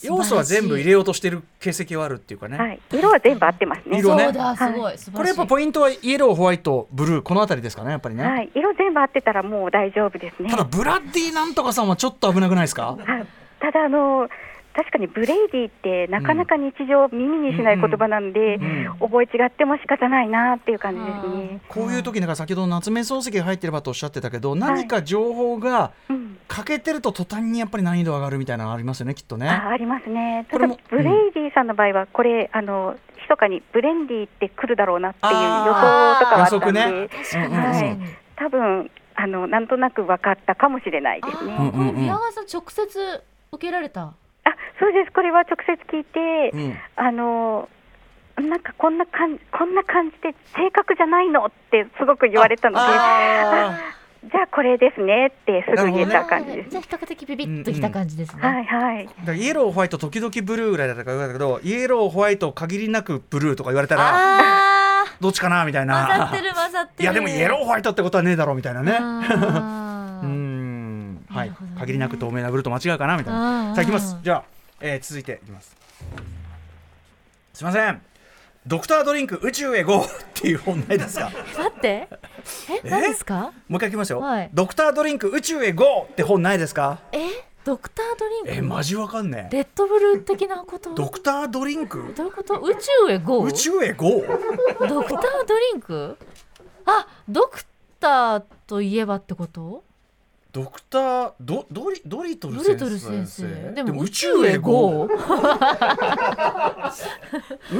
[0.02, 2.58] 要素は全部入れようとしてる形跡はあるっていうかね。
[2.58, 3.98] はい、色は全部合ってますね。
[3.98, 8.22] 色ねそうだすごい、素晴らしいこれやっぱポイントはイエロー、ホワイト、ブルー、このあたりですかね、やっぱりね。
[8.22, 10.50] はい、色全部合ってたらもう大丈夫ですね。
[10.50, 12.98] ただ、ブラッディなんとかさんはちょっと危なくないですか？
[12.98, 13.26] はい、
[13.58, 14.28] ただあの
[14.74, 21.60] 確かにブレイディってなかなか日常耳にしない言葉なんで、ん覚え違っても仕方ないなっていう感じですね。
[21.70, 29.48] こういう時なんか先ほど夏目漱石が入ってればとおっしゃってたけど、何か情報がうん、欠けてると途端にやっぱり難易度上がるみたいなのありますよね、きっとね。
[29.48, 30.46] あありますね。
[30.50, 38.18] ただこれもブレイディさんの場合はこれあの密かにブレンディって来るだろうなっていう予想とかはあったんで、ね。
[38.36, 41.54] 多分あのなんとなく分かったかもしれないですね。
[41.56, 41.88] これうんうん。
[41.88, 44.02] うん宮川さん直接受けられた？
[44.02, 44.14] あ、
[44.78, 45.12] そうです。
[45.12, 46.78] これは直接聞いて、うん。
[46.94, 47.68] あの
[48.36, 52.84] なんかこんな感じこんな感じで正確じゃないのってすごく言われたので、
[54.30, 56.70] じゃあこれですねってすぐ言えた感じです。
[56.70, 59.06] じゃあ比較的ビビッときた感じですね、はいはい。
[59.06, 65.64] だからイエロー、ホワイト、時々ブルーぐらいだったから言われたけど、イエロー、ホワイト、限りなくブルーとか言われたら、どっちかな？
[65.64, 66.38] みたい混ざなって。
[66.42, 68.98] る混ざってるいや、でもイエロー、ホワイトってことはねえだろうみたいなね。
[69.00, 73.16] あ うん、はいね、限りなく透明なブルーと間違うかな？
[73.16, 73.74] みたいうんな。
[73.74, 74.16] さあ、いきます。
[74.22, 74.44] じゃあ、
[74.80, 75.76] えー続いていきます。
[77.52, 78.02] すいません。
[78.66, 81.30] ドクタードリンク宇宙へ GO っていう本題ですか？
[81.56, 82.08] 待って。
[82.84, 83.52] え何ですか？
[83.68, 84.18] もう一回いきますよ。
[84.18, 84.50] はい。
[84.52, 86.98] ドクタードリンク宇宙へ GO って本ないですか？
[87.12, 87.18] え？
[87.64, 88.50] ドクタードリンク？
[88.52, 89.54] え、マジわかんねえ。
[89.56, 90.94] レッドブル的なこと？
[90.94, 92.12] ドクタードリンク？
[92.16, 92.54] どういうこと？
[92.60, 94.08] 宇宙へ GO 宇宙へ GO?
[94.88, 96.16] ドクタードリンク？
[96.86, 97.64] あドク
[98.00, 99.84] ターといえばってこと？
[100.56, 102.72] ドクタードドリドリトルド先生？
[102.72, 103.72] リトル先生。
[103.74, 105.08] でも宇宇宙へ GO 宇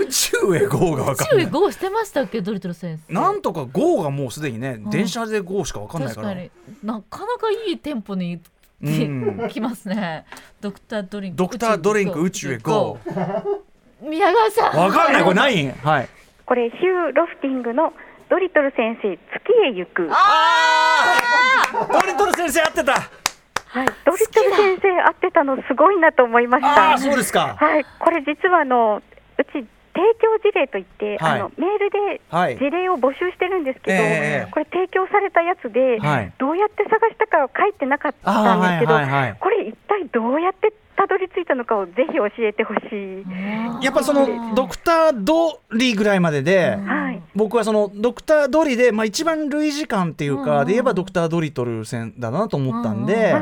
[0.09, 1.47] 宙へ GO がわ宇宙へかんない。
[1.47, 3.15] GO してましたっけドリトル先生。
[3.15, 4.91] なんとか GO がもうすでにね、ん。
[4.91, 6.51] 電車で GO しかわかんないか確からに。
[6.85, 8.43] なかなかいいテンポに
[8.83, 9.49] うん。
[9.51, 10.27] きますね。
[10.61, 12.99] ドクタードリンクドクタードリンク宇宙へ GO
[14.03, 14.79] 宮川さん。
[14.79, 15.23] わかんない。
[15.23, 15.73] これない？
[15.73, 16.09] はい。
[16.45, 17.95] これヒュー・ロフティングの
[18.29, 20.09] ドリトル先生月へ行く。
[20.11, 22.93] あドリトル先生合ってた。
[22.93, 26.91] はい、ドリトル先生会ってたのすごいなと思いました。
[26.91, 27.57] ああそうですか。
[27.59, 29.03] はい、これ実はあの
[29.39, 29.65] うち提
[30.21, 31.41] 供事例といって、はい。
[31.41, 31.87] あのメール
[32.29, 32.57] はい。
[32.57, 34.51] で事例を募集してるんですけど、ええ。
[34.51, 36.33] これ提供されたやつで、はい。
[36.39, 39.37] どうやって探したかは書いてなかったんですけど、あーはいはいはい。
[39.41, 43.85] これ一体どうやってたどり着いたのかをぜひ教えてほしい。
[43.85, 47.23] やっぱそのドクター・ドリーぐらいまでで、はい。
[47.35, 50.67] 僕はそのドクター・ドリで、まあ、一番類似感っていうか、うん。
[50.67, 53.35] で言えばドクター・ドリトル先だなと思ったんで。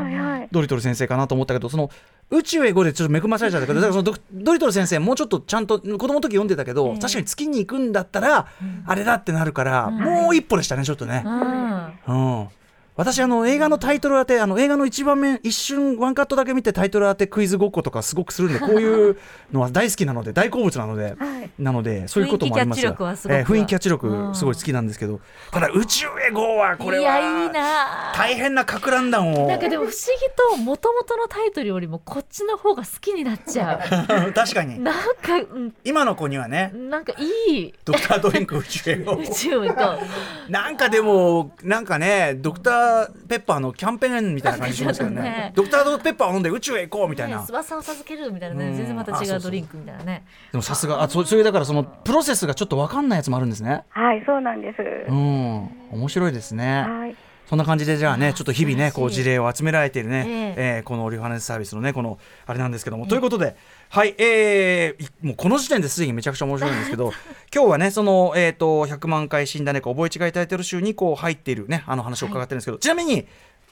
[0.51, 1.89] ドリトル先生かなと思ったけどその
[2.29, 8.47] 宇宙へ5でちょっと恵まされちゃったけどだからそのドクドリトル先生もうちょっとちゃんと子供の時読んでたけど、ええ確かに月に行くんだったら、
[8.85, 9.99] あれだってなるから、うん。
[9.99, 11.23] もう一歩でしたねちょっとね。
[11.25, 12.39] うん。
[12.39, 12.47] うん
[12.97, 19.17] 私あの映画のタイトル当てあの映画の一番目一瞬ワンカットだけ見てタイトル当てクイズごっことかすごくするんで こういう
[19.51, 21.51] のは大好きなので大好物なので、はい。
[21.59, 23.95] なのでそういうこともあります雰囲気キャッチ力はすごくえー雰囲気キャッチうん。
[23.97, 25.19] 力すごい好きなんですけど、
[25.51, 28.13] ただ宇宙へ GO はこれいやいいはな。
[28.15, 29.47] 大変なかく乱談を。
[29.47, 33.77] なんかでも不思議ともともとのタイトルよりもこっちの方が好きになっちゃ
[34.33, 34.77] 確かに。
[34.77, 37.73] うなんか、うん、今の子にはねなんかいい。
[37.83, 39.99] ドクタードリンク宇宙へ GO 宇宙行こ
[40.47, 42.84] なんかでもなんかねドクター
[43.27, 45.21] ペッパーのキャンペーンみたいな感じしますけどね。
[45.23, 45.51] ね。
[45.55, 48.67] ドクターペッパーを飲んで宇宙へ行こうみうたいな、ね翼を授けるみたいなね。
[48.67, 48.75] うん。
[48.75, 50.23] 全然また違うドリンクみたいなね。
[50.51, 53.83] でもさすがあそそういうだからそのプロセスがちょっと分かんないやつもあるんですね。
[53.89, 54.81] はい、そうなんです。
[55.09, 55.69] うん。
[55.91, 56.81] 面白いですね。
[56.87, 57.15] はい。
[57.47, 60.79] そんな感じでじゃあねちょっと日々ねこう事例を集められているね、ええ。
[60.79, 62.17] ーこのリファレンスサービスのねこの
[62.47, 63.55] あれなんですけども、ということで
[63.89, 67.11] はいえーいもうこの時点ですでにめちゃくちゃ面白いんですけど
[67.53, 73.25] 今日はねそのえっ、と100万回死んだ猫覚え違いタイトル集にこう入っているねあの話を伺ってるんですけど、ちなみに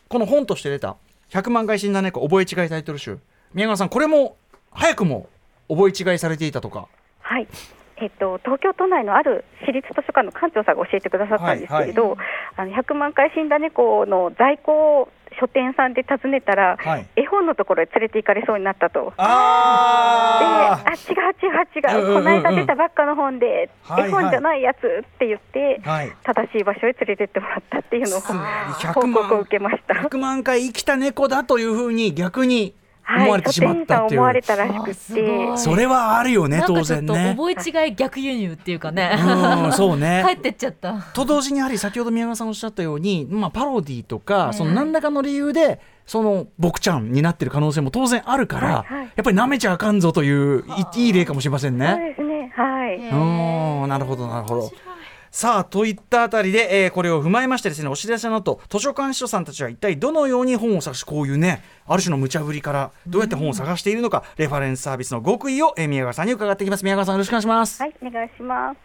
[0.08, 0.96] この本として出た
[1.32, 3.20] 100万回死んだ猫覚え違いタイトル集。
[3.54, 4.38] 宮川さんこれも
[4.72, 5.28] 早くも
[5.70, 6.88] 覚え違いされていたとか？
[7.20, 7.48] はい。
[7.98, 12.18] えっと、東京都内のある私立図書館の館長さんが教えてくださったんですけれど、
[12.58, 17.06] あの100万回死んだ猫の在庫を書店さんで訪ねたら、はい。
[17.16, 19.06] 絵本のところへ連れて行かれそうになったと。
[19.06, 22.24] で、ああ、違う違う違う、うんうんうんうん。
[22.24, 24.10] この間出たばっかの本で、はいはい。
[24.10, 24.80] 絵本じゃないやつっ
[25.20, 26.12] て言って、はい。
[26.24, 28.42] 正しい場所へ連れてってもらったっていうのをすごい。
[28.42, 29.94] 100報万告を受けました。
[29.94, 32.76] 100万回生きた猫だというふうに逆に
[33.08, 37.36] 思はい、われてしまったっていう、思われたらしくあすって、ごいそれはあるよね当なんかちょっと然ね。
[37.38, 39.18] 覚え違い逆輸入っていうかね。
[39.66, 40.24] うんそうね。
[40.28, 40.94] 帰ってっちゃった。
[41.14, 49.06] と同時にやはり先ほど宮川さんおっしゃったように、まあ、パロディとか、ねその何らかの理由でその僕ちゃんになってる可能性も当然あるから、はいはい。
[49.16, 50.64] やっぱり舐めちゃあかんぞという
[50.96, 52.10] いいい例かもしれませんそうね。
[52.10, 52.98] ですね、はい。
[52.98, 54.72] うんなるほどなるほど。
[55.36, 67.82] さあといったあたりで、えーこれを踏まえましてですねお知らせの後図書館司書さんたちは一体どのように本を探しこういうねある種の無茶ぶりからどうやって本を探しているのか、レファレンスサービスの極意を、えー宮川さんに伺っていきます宮川さんよろしくお願いします。
[67.82, 68.78] はい、お願いします。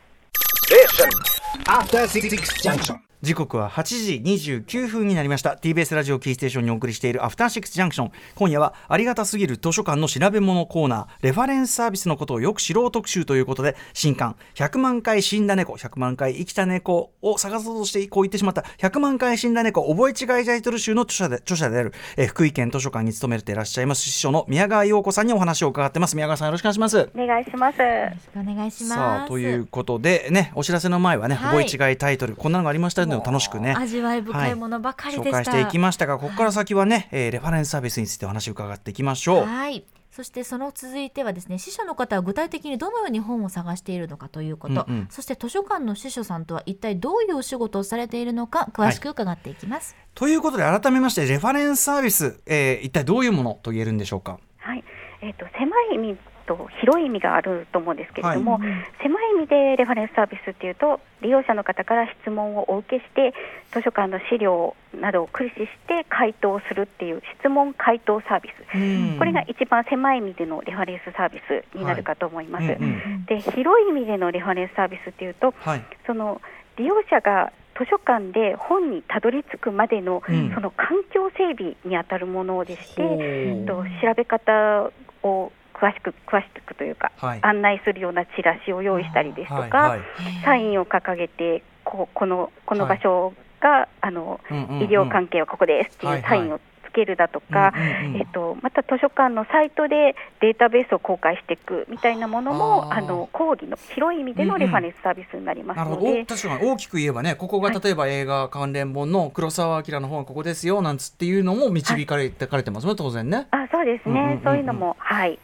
[3.20, 4.22] 時刻は8時
[4.62, 5.58] 29分になりました。
[5.60, 8.12] TBS ラジオキーステーションにお送りしているアフターシックスジャンクション。
[8.36, 26.14] 今夜はありがたすぎる図書館の調べ物コーナーレファレンスサービスのことをよく知ろう特集ということで新刊100万回死んだ猫100万回生きた猫を探そうとしてこう言ってしまった100万回死んだ猫覚え違いタイトル集の著者で著者である、えー福井県図書館に勤めていらっしゃいます師匠の宮川陽子さんにお話を伺ってます。
[26.14, 27.10] 宮川さんよろしくお願いします。
[27.16, 27.80] お願いします。
[27.80, 28.94] よろしくお願いします。
[28.94, 31.64] さあということでねお知らせの前はね、はい。
[31.64, 39.44] 覚え違いタイトルこんなのがありましたので楽しくね味わい深いものばかりでした、紹介していきましたがここから先はね、えーレファレンスサービスについてお話を伺っていきましょう。
[39.44, 39.84] はい。
[40.10, 45.06] そしてその続いてはですね司書の方は具体的にどのように本を探しているのかということ、うんうん。
[45.10, 54.40] そして図書館の司書さんとは一体どういうお仕事をされているのか詳しく伺っていきます、ということで改めましてレファレンスサービス、えー一体どういうものと言えるんでしょうか？
[54.56, 54.82] はい、
[55.22, 56.18] えっ、と狭い意味
[56.48, 58.60] と広い意味があると思うんですけれども、はい。
[59.02, 63.34] 狭い意味でレファレンスサービスっていうと利用者の方から質問をお受けして
[63.70, 72.64] 図書館の資料などを駆使して回答するっていう質問回答サービス、これが一番狭い意味でのレファレンスサービスになるかと思います。
[72.64, 76.40] うんうんで広い意味でのレファレンスサービスっていうとはい、その
[76.76, 80.52] 利用者が図書館で本にたどり着くまでの、うん。
[80.52, 83.18] その環境整備にあたるものでして、ほう。
[83.20, 84.90] えっと調べ方
[85.22, 87.38] を詳しく詳しくというか、はい。
[87.42, 90.00] 案内するようなチラシを用意したりですとか、はいはい。
[90.44, 94.82] サインを掲げてここのこの場所が、あのうんうんうん。
[94.82, 96.20] 医療関係はここですってはいい。
[96.20, 98.20] うサインをつけるだとか、うんうんうん。
[98.20, 106.06] えっと、また図書館のサイトでデータベースを公開していくみたいなものもあの講義の広い意味でのレファレンスサービスになりますなるほど。
[106.06, 113.46] おので、確かに大きく言えばねここが例えば映画関連本の黒澤明の本はここですよなんつっていうのも導かれてかれてますね当然ね。
[113.50, 114.44] あそうですね、うんうんうんうん。
[114.44, 115.38] そういうのも、はい、うんうん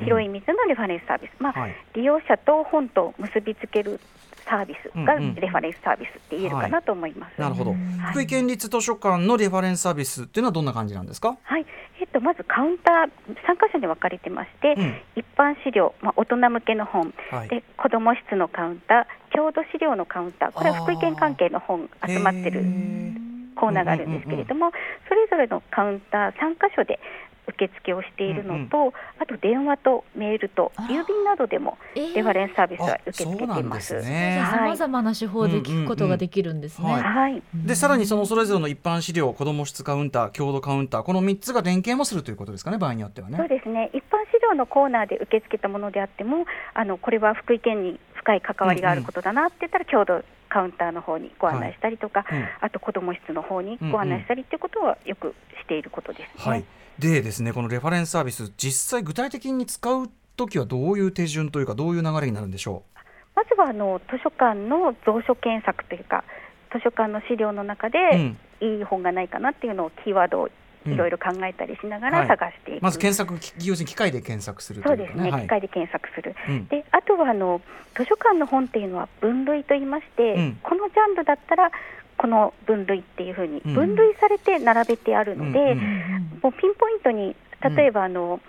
[0.00, 1.76] 広い意味でのレファレンスサービス、まあはい。
[1.94, 4.00] 利用者と本と結びつける
[4.46, 5.34] サービスがうんうん。
[5.34, 7.40] レファレンスサービスって言えるかなと思います。
[7.40, 7.78] なるほど、はい。
[8.12, 11.36] 福井県立図書館のレファレンスサービスっていうのはどんな感じなんですか？
[11.42, 11.66] はい、
[12.00, 13.08] えっと、まずカウンター3
[13.54, 14.94] 箇所に分かれてまして、うん。
[15.16, 17.48] 一般資料、まあ、大人向けの本、はい。
[17.48, 20.52] で子ども室のカウンター郷土資料のカウンター。
[20.52, 22.64] これは福井県関係の本集まってる
[23.54, 24.70] コーナーがあるんですけれども、
[25.08, 26.98] それぞれのカウンター3箇所で
[27.48, 32.14] 受付をしているのと、あと電話とメールと郵便などでもえー。
[32.14, 33.76] レファレンスサービスはあ受け付けていそうなんま。
[33.76, 36.86] ですさまざまな手法で聞くことができるんですね。
[36.86, 37.04] うんうんうん。
[37.04, 43.38] はい、でさらにそのそれぞれの一般資料子ども室カウンター郷土カウンターこの3つが連携もするということですかね場合によってはね。
[43.38, 43.90] そうですね。
[43.92, 44.00] 一般
[44.32, 52.44] 資料のコーナーで受け付けたものであってもあのこれは福井県に深い関わりがあることだなって言ったら、郷土カウンターの方にご案内したりとか、うん。
[52.60, 56.28] あと子ども室の方にご案内したりっていうことはよくしていることですね。
[56.36, 56.64] はい、
[56.98, 62.82] でですねこのレファレンスサービス実際具体的に使う時はどういう手順というかどういう流れになるんでしょ
[63.34, 66.24] まずはあの図書館の蔵書検索というか
[66.72, 68.38] 図書館の資料の中で、うん。
[68.60, 70.48] いい本がないかなっていうのをキーワードを
[70.86, 72.28] いろいろ考えたりしながらはい。
[72.28, 75.42] 探していく、まず検索き要するに機械で検索するというですね、はい。
[75.42, 76.66] 機械で検索する、うん。
[76.68, 77.60] であとはあの
[77.96, 80.58] 図書館の本っていうのは分類といいまして、うん。
[80.62, 81.70] このジャンルだったら
[82.16, 83.74] この分類っていうふうにうん。
[83.74, 86.40] 分類されて並べてあるので、うんうん。
[86.42, 87.36] もうピンポイントに
[87.76, 88.40] 例えばあの、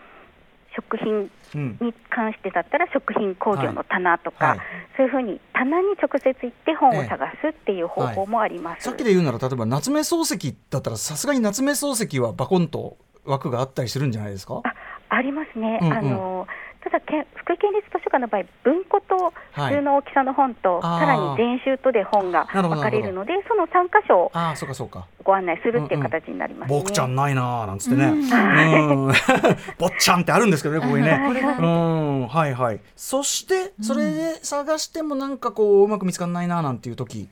[0.75, 1.77] 食品うん。
[1.81, 4.59] に関してだったら食品工業の棚とか、はい。
[4.97, 8.83] そういうふうに棚に直接行って本を探すっていう方法もあります。
[8.83, 14.61] さっきで言うなら例えば夏目漱石だったらさすがに夏目漱石はバコンと枠があったりするんじゃないですか？
[14.63, 14.73] あ
[15.15, 15.93] ありますね、うんうん。
[15.93, 16.47] あの
[16.83, 20.99] ただけ福井県立図書館の場合文庫と普通の大きさの本と、あー。
[20.99, 25.05] さらに全集とで本が分かれるのでその3箇所をああそうかそうか。
[25.23, 26.79] ご案内するっていう形になりますね。
[26.79, 27.15] 僕ちゃん。
[27.15, 29.07] ないなーなんつってね、うん。
[29.07, 29.13] うん、
[29.77, 31.11] 坊ちゃんってあるんですけどねここにね。
[31.11, 31.57] はいはい。
[31.57, 32.79] うんはいはい。
[32.95, 37.29] そしてそれで探してもなんかこううまく見つかんないななんていう時、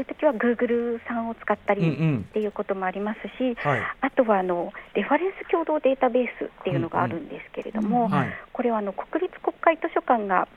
[0.00, 2.26] いう時は Google さんを使ったりうんうん。
[2.28, 3.80] っていうこともありますし、はい。
[4.00, 8.10] あとはあのレファレンス共同データベースっていうのがあるんですけれども、うん。
[8.10, 8.28] はい。
[8.52, 10.48] これはあの国立国会図書館が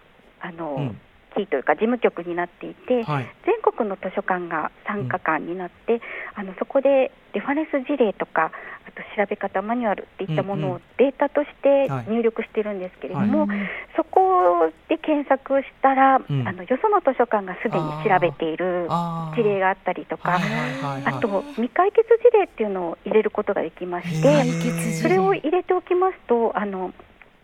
[0.42, 1.00] あの、うん
[1.36, 3.28] キーというか事務局になっていて、はい。
[3.46, 6.02] 全国の図書館が参加館になって、
[6.36, 8.52] あのそこでレファレンス事例とか
[8.88, 10.82] あと調べ方マニュアルっていったものをうんうん。
[10.98, 12.12] データとしてはい。
[12.12, 13.70] 入力してるんですけれども、はい。
[13.96, 16.48] そこで検索したら、ん。
[16.48, 18.88] あのよその図書館がすでに調べている
[19.36, 21.14] 事例があったりとか、はいはいはいはい。
[21.16, 26.94] あと未解決事例っていうのを入れることができましてそれを入れておきますとあの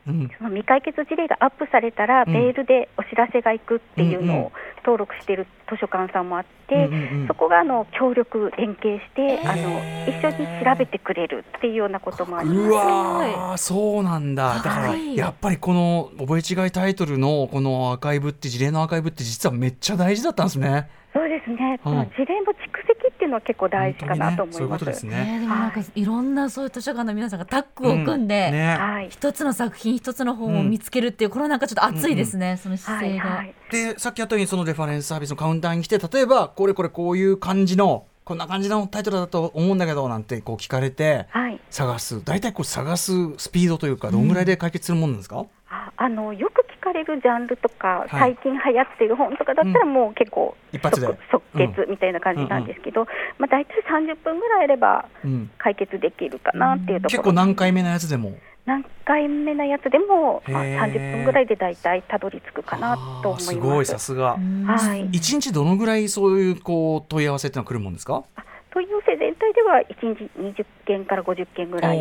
[0.07, 0.29] うん。
[0.37, 2.33] その未解決事例がアップされたら、うん。
[2.33, 4.51] メールでお知らせが行くっていうのを
[4.85, 7.27] 登録している図書館さんもあって、うんうんうん。
[7.27, 12.59] そこがあの協力連携して、あの一緒に調べてくれるっていうようなこともあります。
[12.59, 14.55] うわーそうなんだ。
[14.55, 20.89] だからはいやっぱりこの覚え違いタイトルのこのアーカイブって事例のアーカイブって実はめっちゃ大事だったんですね。
[21.11, 21.91] そうですね、うん。
[21.91, 24.79] この事例の蓄積っていうのは結構大事かなと思いそういうます。
[24.79, 25.25] ことですね。
[25.25, 26.05] ねでもなんかい。
[26.05, 28.77] ろんなそういう図書館の皆さんがタッグを組んで、うんね。
[28.79, 33.25] はい一つの作品一つの本を見つけるっていう、これなんかちょっと熱いですね、その姿勢が。
[33.25, 33.55] はいはい。
[33.71, 41.59] でさっきあったようにそのレファレンスサービスのカウンターに来て例えばこれこれこういう感じのこんな感じのタイトルだと思うんだけどなんてこう聞かれてはい。
[41.69, 42.23] 探す。
[42.23, 45.45] 大体こう探すスピードというかどんぐらいで解決するもんなんですか、あ
[45.97, 48.09] あのよく聞かれるジャンルとか、はい。
[48.09, 51.07] 最近流行ってる本とかだったらもう結構一発で。
[51.07, 53.05] 即即決みたいな感じなんですけど、
[53.37, 58.33] まあ、大体30分ぐらいあればうん、解決できるかなっていうところ、結構何回目のやつでも？
[58.65, 63.45] 何回目のやつでも、まあ、へー30分ぐらいで大体たどり着くかなと思います。
[63.45, 64.65] すごいさすが、うん。
[64.65, 65.09] はい。
[65.11, 68.23] 一日どのぐらいそういうこう問い合わせってのは来るもんですか？
[68.71, 70.29] 問い合わせ全体では1日
[70.61, 71.97] 20件から50件ぐらい、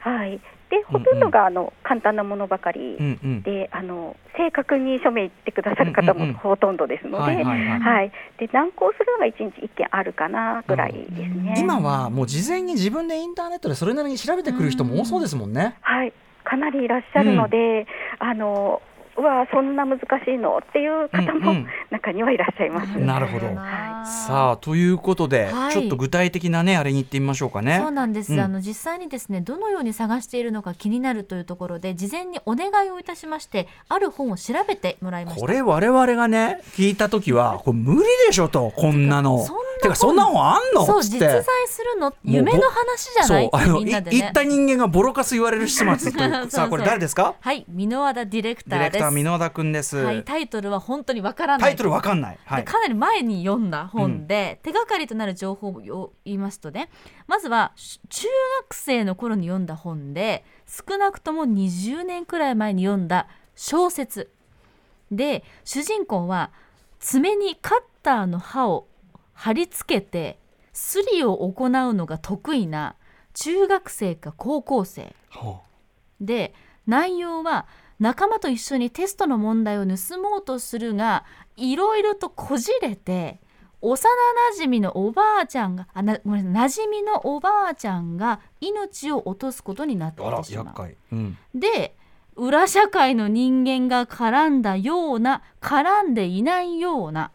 [0.00, 0.40] はい、
[0.72, 2.96] でほとんどがあの簡単なものばかり。
[2.98, 3.42] うんうん。
[3.42, 6.32] で、あの正確に署名行ってくださる方うんうんうん。
[6.32, 11.56] もほとんどですので、難航するのが1日1件あるかなぐらいですね。
[11.58, 15.76] 今はもう事前に自分でインターネットでそれなりに調べてくる人も多そうですもんね。
[15.82, 17.86] はい、かなりいらっしゃるので、
[18.18, 18.80] あの
[19.16, 21.66] うわそんな難しいのっていう方もうんうん。
[21.90, 22.98] 中にはいらっしゃいます。
[22.98, 23.46] なるほど。
[23.46, 25.72] はさあということで、はい。
[25.72, 27.78] ちょっと具体的なねあれに行ってみましょうかね。
[27.82, 28.40] そうなんです、うん。
[28.40, 35.40] あの実際にですねどのように探しているのか気になるというところで事前にお願いをいたしましてある本を調べてもらいました。
[35.40, 39.38] これ我々がね聞いた時はこれ無理でしょとこんなの。
[39.44, 40.86] そんなてかそんな本あんの？
[40.86, 41.18] そうつって。
[41.18, 42.14] 実在するの？
[42.24, 43.50] 夢の話じゃない？
[43.52, 44.18] そうあのいみんなでね。
[44.18, 47.34] 言った人間がボロカス言われる始末というそう さあこれ誰ですか？
[47.38, 51.70] はい箕輪田ディレクディレクターですター箕輪田くんです、はい、タイトルは本当にわからない。
[51.70, 56.88] タイトルわかんない、はい、でかなり前に読んだ本で、手がかりとなる情報を言いますとね
[57.26, 58.28] まずはし中
[58.62, 64.30] 学生の頃に読んだ本で少なくとも20年くらい前に読んだ小説。
[65.10, 66.50] で主人公は
[66.98, 68.86] 爪にカッターの刃を
[69.34, 70.38] 貼り付けて
[70.72, 72.96] すりを行うのが得意な
[73.34, 75.14] 中学生か高校生。
[75.30, 75.60] は
[76.20, 76.54] で
[76.86, 77.66] 内容は
[78.02, 81.24] 仲間と一緒にテストの問題を盗もうとするが
[81.56, 83.38] いろいろとこじれて
[83.80, 90.96] 幼なじみのおばあちゃんがあなごめんなさい馴染みのおばあちゃんが命を落とすことになってしまう。
[91.12, 91.38] うん。
[91.54, 91.94] で
[92.34, 97.30] 裏社会の人間が絡んだような絡んでいないような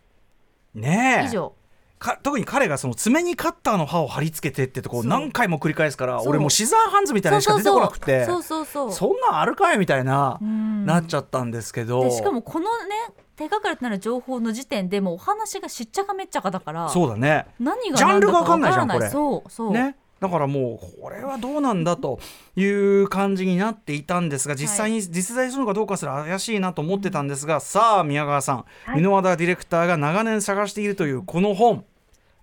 [0.73, 1.25] ねえ。
[1.27, 1.53] 以上
[1.99, 8.91] か特に彼がその爪にカッターの刃を貼り付けてってとこ何回も繰り返すから俺もうシザーハンズみたいなのしか出てこなくてそうそうそう。
[8.91, 10.85] そんなんあるかいみたいな、うん。
[10.85, 12.03] なっちゃったんですけど。
[12.03, 12.95] でしかもこのね
[13.35, 17.45] 手がかりとなる情報の時点でもうお話がしっちゃかめっちゃかだからそうだね。
[17.59, 19.09] 何がジャンルが何だわかんないじゃんこれ。
[19.09, 22.19] そうそう、ねだからもうこれはどうなんだと
[22.55, 29.01] いう感じになっていたんですが実際に実在するのかどうかすら怪しいなと思ってたんですが、さあ宮川さん、はい。
[29.01, 31.85] 箕輪田ディレクターが長年探しているというこの本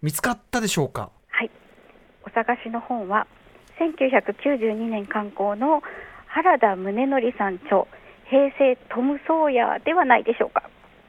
[0.03, 1.11] 見つかったでしょうか？
[1.29, 1.51] はい、
[2.25, 3.27] お探しの本は
[3.81, 5.83] 1992年刊行の
[6.27, 7.87] 原田宗則さん著
[8.31, 10.63] 平成トム・ソーヤーではないでしょうか。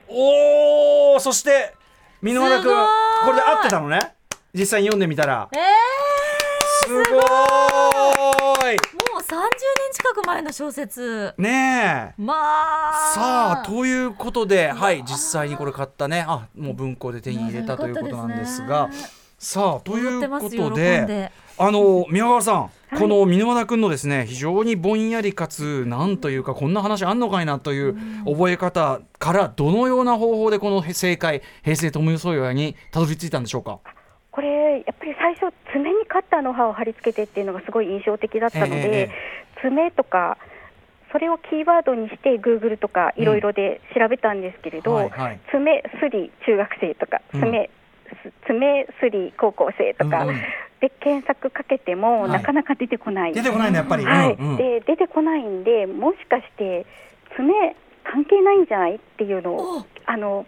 [0.08, 1.74] おーそして
[2.22, 2.74] 箕輪田君
[3.26, 4.00] これで合ってたのね？
[4.54, 5.50] 実際に読んでみたら。
[5.52, 5.58] え
[6.86, 8.76] すごーい。
[8.76, 8.80] ー、
[9.12, 9.50] もう30年
[9.94, 11.34] 近く前の小説。
[11.38, 12.22] ねえ。
[12.22, 13.12] まあ。
[13.14, 16.24] さあということで、はい、実際にこれ買ったね。
[16.28, 18.90] あもう文庫で手に入れたということなんですが。
[19.38, 23.00] さあということでであの宮川さん、い。
[23.00, 33.80] この箕輪田君のですね非常にぼんやりかつなんというかこんな話あんのかいなという覚え方からどのような方法でこの正解平成トム・ソーヤにたどり着いたんでしょうか？
[34.36, 39.12] これやっぱり最初爪にカッターの刃を貼り付けてっていうのがすごい印象的だったのええで、
[39.62, 40.38] 爪とか
[41.14, 45.40] それをキーワードにして Google とかいろいろで調べたんですけれど、はいはい。
[45.52, 47.40] 爪すり中学生とかうん。
[47.40, 47.70] 爪、
[48.24, 50.36] す爪すり高校生とか、うんうん。
[50.82, 52.32] で検索かけてもはい。
[52.32, 53.34] なかなか出てこない。
[53.34, 54.04] 出てこないのやっぱり。
[54.04, 54.58] はい、うんうん。
[54.58, 56.86] で出てこないんでもしかして
[57.38, 57.54] 爪
[58.04, 58.96] 関係ないんじゃない？
[58.96, 59.86] っていうのをお。
[60.08, 60.46] あの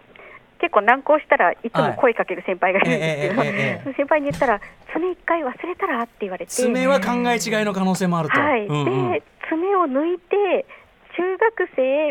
[0.60, 4.60] 結構難航したらいつも声かける先輩がいるんですけど、ええええええその先輩に言ったら
[4.92, 6.02] 爪一回忘れたら？
[6.02, 6.52] って言われて。
[6.52, 8.40] 爪は考え違いの可能性もあると。
[8.40, 9.12] はい、うんうん。
[9.12, 10.66] で爪を抜いて
[11.16, 12.10] 中学生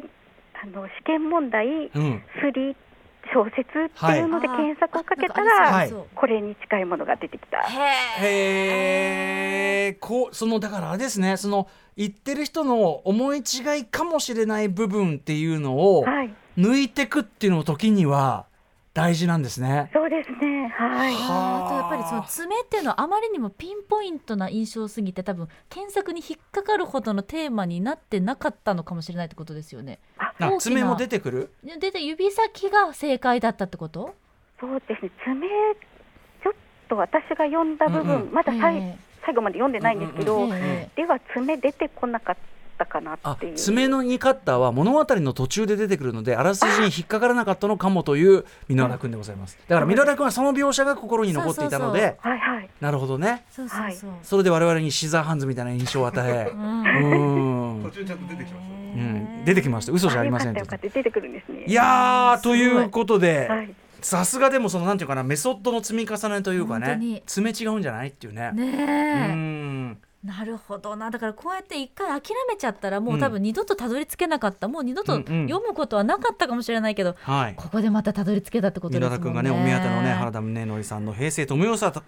[0.61, 2.23] あの試験問題うん。
[3.33, 4.57] 小説っていうのではい。
[4.57, 5.93] 検索をかけたあら、はい。
[6.15, 7.61] これに近いものが出てきた。
[8.21, 11.35] へえこうそのだからあれですね。
[11.35, 11.67] その
[11.97, 18.45] 言ってる人の思い違いかもしれない部分っていうのをはい、抜いてくっていうの時には
[18.93, 19.91] 大事なんですね。
[19.93, 20.67] そうですね。
[20.69, 21.13] はい。
[21.13, 29.99] あーあとやっぱりその爪っていうのはあまりにもピンポイントな印象すぎて多分検索に引っかかるほどのテーマになってなかったのかもしれないってことですよね。
[30.17, 31.51] あ爪も出てくる？
[31.63, 34.15] でで指先が正解だったってこと？
[34.59, 35.11] そうですね。
[35.23, 35.47] 爪
[36.43, 36.53] ちょっ
[36.89, 42.41] と私が読んだ部分、うんうんまださい、え最後まで読んでないんですけど、うんうんえでは爪出てこなかった
[42.85, 43.55] かなあっていう。
[43.55, 49.57] 爪のにカッターは物語の途中で出てくるのであらすじに引っかからなかったのかもという箕輪田君でございます。
[49.67, 52.69] だから箕輪田君はその描写が心に残っていたのではいはい。
[52.79, 53.45] なるほどね。
[53.51, 54.11] そうそうそう。
[54.23, 57.81] それで我々にシザーハンズみたいな印象を与えうん。
[57.83, 58.77] 途中ちゃんと出てきました。
[58.97, 59.91] うん、出てきました。
[59.91, 60.63] 嘘じゃありませんよか。
[60.63, 61.65] ったよかった出てくるんですね。
[61.67, 63.73] いやーということで、はい。
[64.01, 68.51] さすがでもそのなんていうかなメソッドの積み重ねというかね爪違うんじゃないっていうね。
[68.53, 69.56] ねうえ、ん
[70.23, 71.11] なるほどな。
[71.11, 75.47] だからこうやって一回諦めちゃったらもう多分二度とたどり着けなかった、もう二度とうんうん。
[75.47, 77.53] 読むことはなかったかもしれないけど、はい。
[77.55, 79.19] ここでまたたどり着けたってことですもんね。
[79.19, 82.01] 君がねお目当てのね原田宗則さんの平成トムヨサト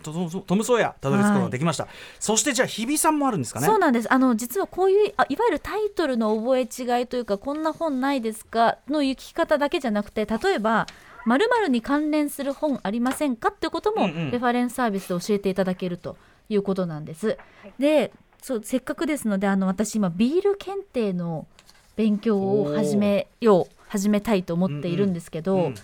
[0.55, 1.87] ムソーヤたどり着くことができました、
[2.19, 3.67] そしてじゃあ日比さんもあるんですかね？
[3.67, 4.11] そうなんです。
[4.11, 10.87] あの実はこういうあいわゆるタイトルの覚え違いというかこんな本ないですかの行き方だけじゃなくて例えば
[11.25, 14.31] 〇〇に関連する本ありませんかってこともうんうん。
[14.31, 16.17] レファレンスサービスで教えていただけると
[16.49, 17.37] いうことなんです。
[17.77, 21.47] でそうせっかくですのであの私今ビール検定の
[21.95, 25.75] 勉強を始めよう始めたいと思っているんですけど、うん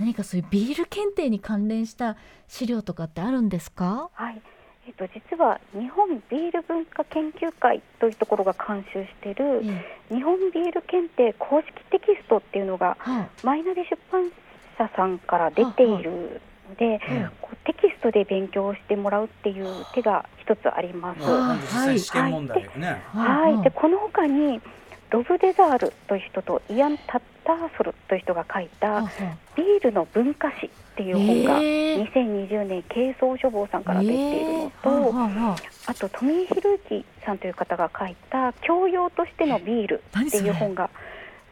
[0.00, 2.16] 何かそういうビール検定に関連した
[2.46, 4.10] 資料とかってあるんですか？
[4.12, 4.40] はい。
[4.86, 10.14] えっと実は日本ビール文化研究会というところが監修しているええ。
[10.14, 14.30] 日本ビール検定公式テキストっていうのがはマイナビ出版
[14.78, 17.00] 社さんから出ているので、
[17.68, 21.20] テキストで勉強してもらうっていう手が一つあります。
[21.20, 24.60] もう今度実際に試験問題をね、あはい、でこの他に
[25.10, 29.02] ロブ・デザールという人とイアン・タッターソルという人が書いた
[29.54, 32.10] 「ビールの文化史」っていう本がえー。
[32.10, 35.12] 2020年軽装書房さんから出ているのと、
[35.86, 40.88] あと富井宏之さんという方が書いた「教養としてのビール」っていう本が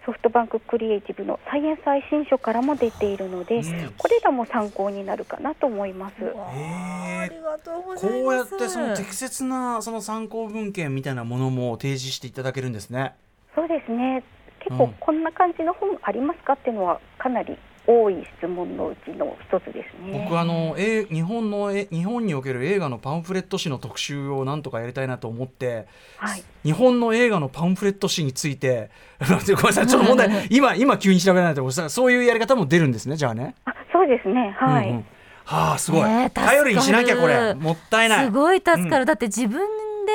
[0.06, 3.92] ソフトバンククリエイティブのサイエンス最新書からも出ているので、うん。
[3.98, 6.14] これらも参考になるかなと思います。
[6.22, 7.20] へー。
[7.20, 8.22] ありがとうございます。
[8.22, 13.14] こうやってその適切なその参考文献みたいなものも提示していただけるんですね。
[13.54, 14.22] そうですね。
[14.60, 14.78] 結うん。
[14.78, 16.52] 構こんな感じの本ありますか？
[16.52, 20.24] っていうのはかなり多い質問のうちの一つですね。
[20.24, 33.54] 僕あのえ日本のえ日本における映画のパンフレット誌の特集をなんとかやりたいなと思ってはい、日本の映画のパンフレット誌について ごめんなさいちょっと問題今今急に調べないとそういうやり方も出るんですねじゃあね。
[33.64, 35.04] あそうですねはい、うんうん。
[35.44, 37.54] はあすごい、ね頼りにしなきゃこれ。
[37.54, 38.24] もったいない。
[38.26, 39.06] すごい助かる、うん。
[39.06, 39.60] だって自分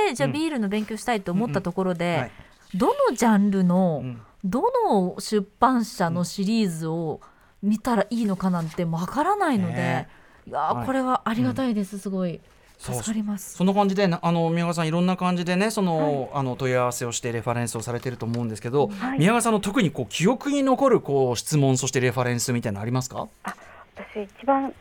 [0.08, 2.32] でじゃビールの勉強したいと思ったところで、はい。
[2.78, 4.22] どのジャンルの、うん。
[4.44, 7.22] どの出版社のシリーズを
[7.62, 10.08] 見たらいいのかなんてわからないので、ね。
[10.48, 12.42] いやこれはありがたいです、すごい。
[12.80, 13.56] 助かります。
[13.58, 19.20] そんな感じでなあの宮川さんいろんな感じでねその、あの問い合わせをしてレファレンスをされてると思うんですけど、はい。
[19.20, 23.28] 宮川さんの特にこう記憶に残るこう質問そしてレファレンスみたいなのありますか？
[23.44, 24.74] 私一番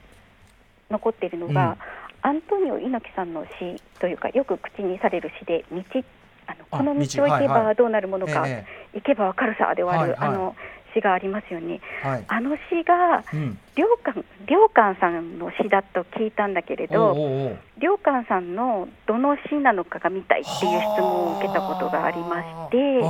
[0.89, 1.77] 残っているのが、
[2.23, 5.77] アントニオ猪木さんの詩というかよく口にされる詩で道
[6.47, 8.65] あのあこの道を行けばどうなるものか、え。
[8.95, 10.29] 行けばわかるさで終わる、はいはい。
[10.31, 10.57] あの
[10.95, 11.81] 詩がありますよね。
[12.05, 12.25] えはい。
[12.29, 13.59] あの詩がうん。
[13.77, 23.01] 良寛良寛さんの詩だと聞いたんだけれど良寛さんのどの詩なのかが見たいっていう質問を受けたことがありまして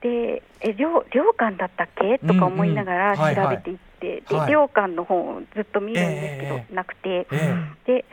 [0.00, 2.18] でえ良良寛だったっけ？
[2.18, 3.46] とか思いながうんらうんはいはい。
[3.46, 4.46] 調べていって、はい。
[4.46, 7.26] で良寛の本をずっと見るんですけど、ええなくて。
[7.30, 7.54] あえ。
[7.86, 8.04] で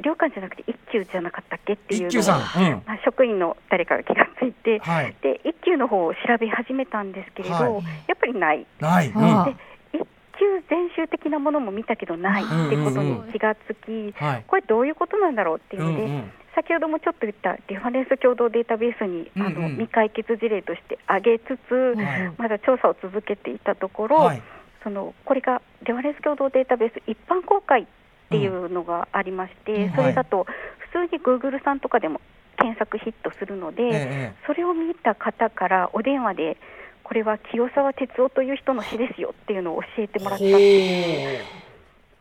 [0.00, 2.10] いや良寛じゃなくて一休じゃなかったっけっていうのを。
[2.10, 2.82] うん。
[2.86, 5.14] まあ職員の誰かが気がついてはい。
[5.22, 7.72] で一休の方を調べ始めたんですけれど、はい
[8.08, 8.66] やっぱりない。
[8.80, 9.08] ない。
[9.08, 9.56] うん。
[9.92, 9.98] 一
[10.38, 14.14] 級全集的なものも見たけどないってことに気がつき、い。
[14.46, 16.30] これどういうことなんだろうっていううんので、うん。
[16.54, 24.42] 先ほどもちょっと言ったレファレンス共同データベースに、あうんうんの未解決事例として挙げつつ、はいまだ調査を続けていたところ、はい。
[24.82, 27.86] そのこれがレファレンス共同データベース一般公開
[28.32, 30.46] っていうのがありまして、うんそれだと
[30.92, 32.20] 普通に Google さんとかでも
[32.58, 36.56] 検索ヒットするので、ええそれを見た方からお電話で
[37.02, 41.44] これは清沢哲夫という人の詩ですよっていうのを教えてもらったっていう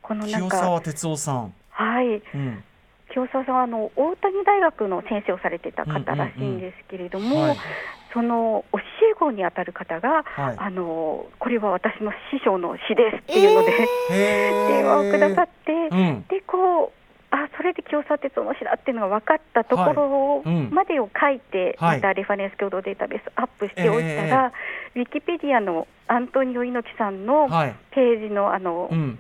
[0.01, 1.53] この清沢哲夫さん。
[1.69, 2.63] はいうん。
[3.13, 7.57] 清沢さんはあの大谷大学の先生をされてた方らしいんですけれども、はい。
[8.13, 8.79] その教
[9.11, 10.55] え子にあたる方が、はい。
[10.57, 16.25] あのこれは私の師匠の詩ですっていうので、へえ電話をくださって、うん。
[16.27, 17.01] でこう
[17.33, 21.97] あそれで清沢哲夫の詩だっていうのが分かったところまでを書いて、はい。
[21.97, 24.51] またレファレンス共同データベースアップしておいたら、
[24.95, 27.75] ウィキペディアのアントニオ猪木さんのはい。
[27.91, 29.19] ページのあの、うん。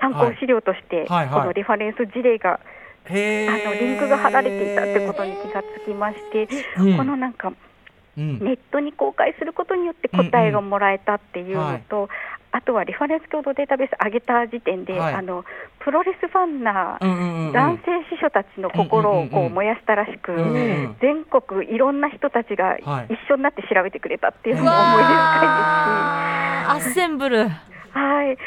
[0.00, 1.26] 参考資料として、はい。
[1.26, 1.40] はい。
[1.40, 2.60] このレファレンス事例が。
[3.08, 6.46] あのリンクが貼られていたってことに気がつきまして、
[6.78, 6.96] うん。
[6.98, 7.50] このなんか
[8.16, 8.38] うん。
[8.40, 12.08] ネットに公開することによって答えがもらえたっていうのと、
[12.52, 15.14] あとはレファレンス共同データベース上げた時点で、はい。
[15.14, 15.44] あの
[15.78, 17.52] プロレスファンなうんうんうんうん。
[17.52, 23.14] 男性司書たちの心をうんうんうんうこうん燃やしたらしく、うんうん全国いろんな人たちがはい。
[23.14, 25.16] 一緒になって調べてくれたっていうのも思い出深い
[26.70, 27.44] アッセンブル。
[27.44, 28.38] ですし、はい、で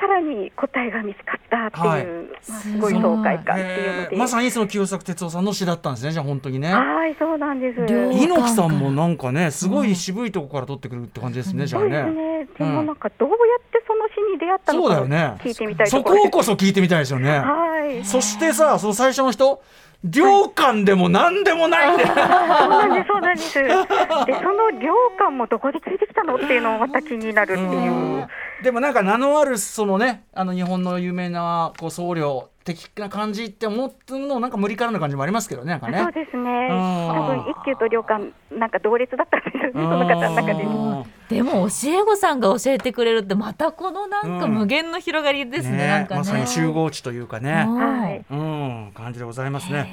[0.00, 2.06] さらに答えが見つかったっていう、はい
[2.48, 6.72] まあ、すごい爽快感っていうので、まさにその清作哲夫さんの詩だったんですねじゃあ本当にね。
[6.72, 7.86] はいそうなんです。
[7.86, 12.12] 両猪木さんもなんかねすごい渋いとこから取ってくるって感じですね、じゃあそうですね。
[12.12, 12.48] ね。
[12.58, 13.38] でもなんかどうやっ
[13.70, 17.38] てその詩に出会ったのかそうだよね聞いてみたいそとここそ聞いてみたいですよね。
[17.38, 18.04] はい。
[18.04, 19.62] そしてさその最初の人
[20.02, 22.08] 良寛でも何でもないんだよ。
[22.08, 23.54] そうなんです、そうなんです。
[23.62, 28.26] で、その量感もどこで聞いてきたのっていうのもまた気になるっていう。
[28.62, 35.98] でもなんか名のあるそのねあの日本の有名なこう僧侶的な感じって思ってるのなんか無理からな感じもありますけどねなんかね。
[35.98, 36.66] そうですね。
[36.66, 39.70] ん多分一級と量感なんか同列だったんですよね。
[39.74, 40.62] その方の中で。
[40.64, 47.66] うんでも教え子さんが教えてくれるってまたこのなんかうん無限の広がりですね,、なんかねまさに集合地というかね。
[47.68, 48.24] うんはい。
[48.28, 49.88] うん、感じでございますね。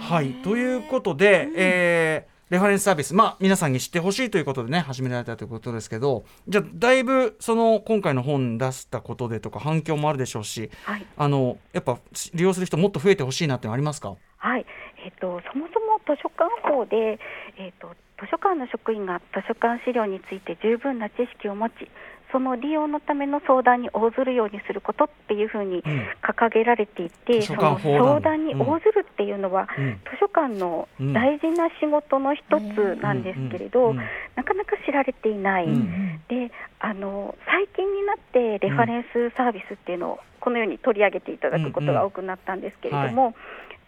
[0.00, 11.06] はい、ということで、えーレファレンスサービス、まあ、皆さんに知ってほしいということでね始められたということですけどじゃあだいぶその今回の本出したことでとか反響もあるでしょうしはい。
[11.16, 11.98] あのやっぱ
[12.34, 14.16] 利用する人もっと増えてほしいなってのありますか？
[14.38, 14.64] はい。
[15.04, 17.18] えっ、とそもそも図書館法で
[17.58, 17.88] えっ、と
[18.18, 21.72] 図書館の職員が図書館資料について十分な知識を持ち。
[22.30, 26.08] その利用のための相談に応ずるようにすることっていうふうにうん。
[26.22, 30.00] 掲げられていて、図書その相談に応ずるっていうのは、うん。
[30.04, 32.42] 図書館の大事な仕事の一
[32.74, 33.98] つなんですけれど、うん。
[33.98, 34.04] うん。
[34.34, 36.50] なかなか知られていない、うんで
[36.80, 43.34] あの最近になってレファレンスサービスっていうのを、ここのように取り上げていただくことが多くなったんですけれども、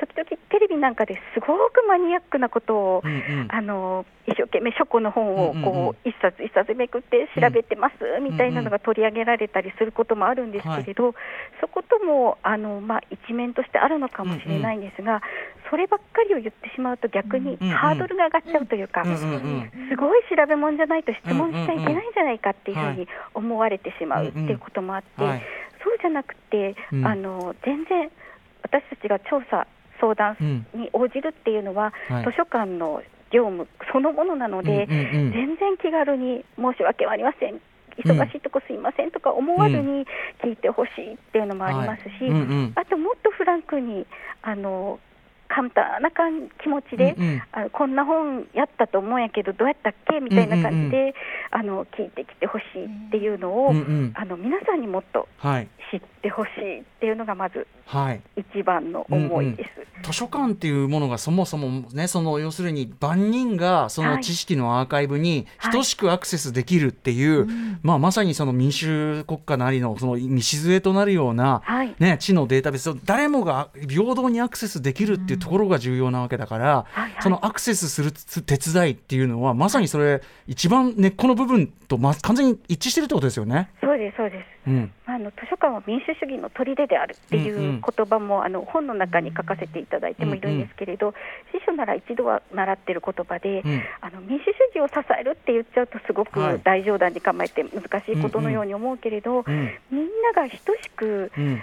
[0.01, 3.49] 時々テレビなんかですごくマニアックなことを、うんうん。
[3.51, 5.73] あの一生懸命書庫の本をうんうんうん。
[5.73, 11.15] こう一冊一冊めくって調べてますみたいなのが取り上げられたりすることもあるんですけれど、
[11.61, 15.21] そこともあの、まあ、一面としてあるのかもしれないんですが、
[15.69, 19.71] そればっかりを言ってしまうと逆にうんうんハードルが上がっちゃうというか、うんうんうん。
[19.91, 25.43] すごい調べ物じゃないと質問しちゃいけないんじゃないかっていうふうに思われてしまうっていうこともあって、はい。
[25.83, 27.07] そうじゃなくて、うん。
[27.07, 28.11] あの全然
[28.63, 29.67] 私たちが調査
[30.01, 32.25] 相談うんに応じるっていうのは、はい。
[32.25, 35.33] 図書館の業務そのものなので、うんうんうん。
[35.33, 37.61] 全然気軽に申し訳ありません。
[37.99, 40.07] 忙しいとこすいませんとか思わずに
[40.43, 42.31] 聞いてほしいっていうのもありますし、はい。
[42.31, 42.73] うんうん。
[42.75, 44.07] あともっとフランクに
[44.43, 44.99] あの
[45.49, 47.43] 簡単な感気持ちで、うんうん。
[47.53, 51.15] あのこんな本やったと思うんやけどどうやったっけみたいな感じで、
[51.51, 54.13] あの聞いてきてほしいっていうのを、うんうん。
[54.15, 55.69] あの皆さんにもっとはい。
[55.91, 57.67] 知ってほしいっていうのがまずはい
[58.37, 59.71] 一番の思いです。
[60.03, 65.73] 図書館っていうものがそもそもねその要するに万人がそのはい知識のアーカイブにはい。
[65.73, 67.47] 等しくアクセスできるっていう、
[67.83, 71.95] まあ、まさにその民主国家なりのその礎となるような、はい。
[71.99, 77.13] ね、知のデータベースを誰もが平等にアクセスできるっていうところが重要なわけだから、はいはい。
[77.21, 83.71] そのアクセスする手伝いっていうのはまさにそれ一番根っこの部分と、ま、完全に一致してるってことですよね。
[83.81, 84.71] そうですそうです。
[84.71, 84.93] うん。
[85.07, 87.77] あの図書館は民主主義の砦であるっていうんうん。
[87.77, 91.15] う言葉も、あの本の中に書かせていただいてもいるんですけれど、
[91.53, 93.83] 司書なら一度は習ってる言葉で、うん。
[94.01, 96.59] あの民主主義を支えるって言っちゃうとすごはい。
[96.59, 99.75] く大冗談に構えて難しいことのように思うけれど、うん。
[99.91, 100.03] みん
[100.35, 101.63] なが等しくうん。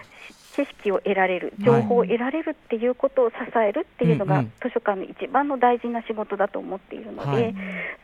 [0.58, 7.56] 知識を得られる情報を得られるっていうことを支えるっていうのが、図書館の一番の大事な仕事だと思っているので、はい。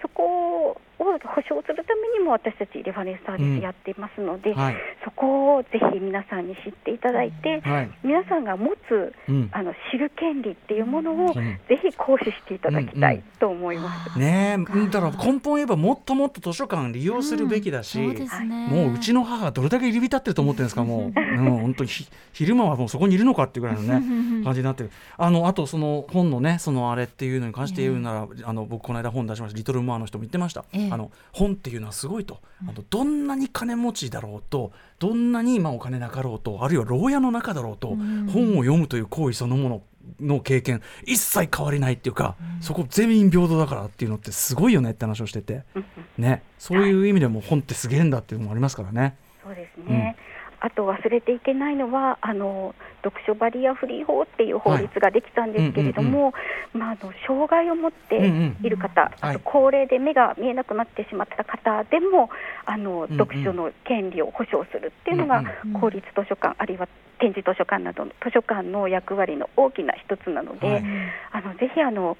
[0.03, 4.75] そこを保障するためにも私たちレファレンスサービスやっていますので、はい。
[5.03, 7.91] そこをぜひ皆さんに知っていただいて、はい。
[8.03, 9.49] 皆さんが持つうん。
[9.51, 11.59] あの知る権利っていうものを、うん。
[11.67, 14.19] ぜひ行使していただきたいと思います。
[14.19, 14.89] ねえ。
[14.89, 18.67] だから根本言えばもっともっと図書館利用するべきだし、そうね。
[18.69, 24.91] もううちの母がどれだけ入り浸ってると思ってる んですかもう、うん、本当にひ昼間はもうそこにいるのかっていうぐらいのね感じになってる。
[25.17, 39.81] あのあとその本のねそのあれっていうのに関して言うなら、あの僕この間本出しました「リトル・モア」の人も言ってました、ええあの本っていうのはすごいと、あのどんなに金持ちだろうとどんなに今お金なかろうとあるいは牢屋の中だろうと、本を読むという行為そのもの
[40.19, 45.63] の経験一切変わりないっていうか、そこ全員平等だからっていうのってすごいよねって話をしてて、
[46.17, 49.17] ね、そういう意味でも本ってすげえんだっていうのもありますからね。
[49.43, 50.15] そうですね、
[50.61, 52.73] あと忘れていけないのはあの
[53.03, 56.33] 読書バリアフリー法っていう法律ができたんですけれども、
[56.73, 58.15] まあ、あの障害を持って
[58.63, 62.29] いる方、あと高齢で目が見えなくなってしまった方でも
[62.65, 66.87] あの、読書の権利を保障するっていうのが、うん公立図書館あるいは
[67.19, 70.83] 展示図書館などの図書館の役割の大きな一つなので、はい。
[71.31, 72.17] あのぜひあの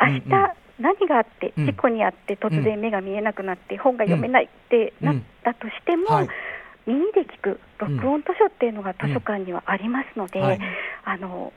[0.00, 0.32] 明日、うん。
[0.32, 0.50] うん
[0.80, 1.66] 何があってうん。
[1.66, 6.28] 事故にあって突然目が見えなくなって本が読めないってなったとしても、はい
[6.92, 10.60] 耳で聞く録音図書っていうのが図書館にはありますので、はい。
[11.04, 11.52] あの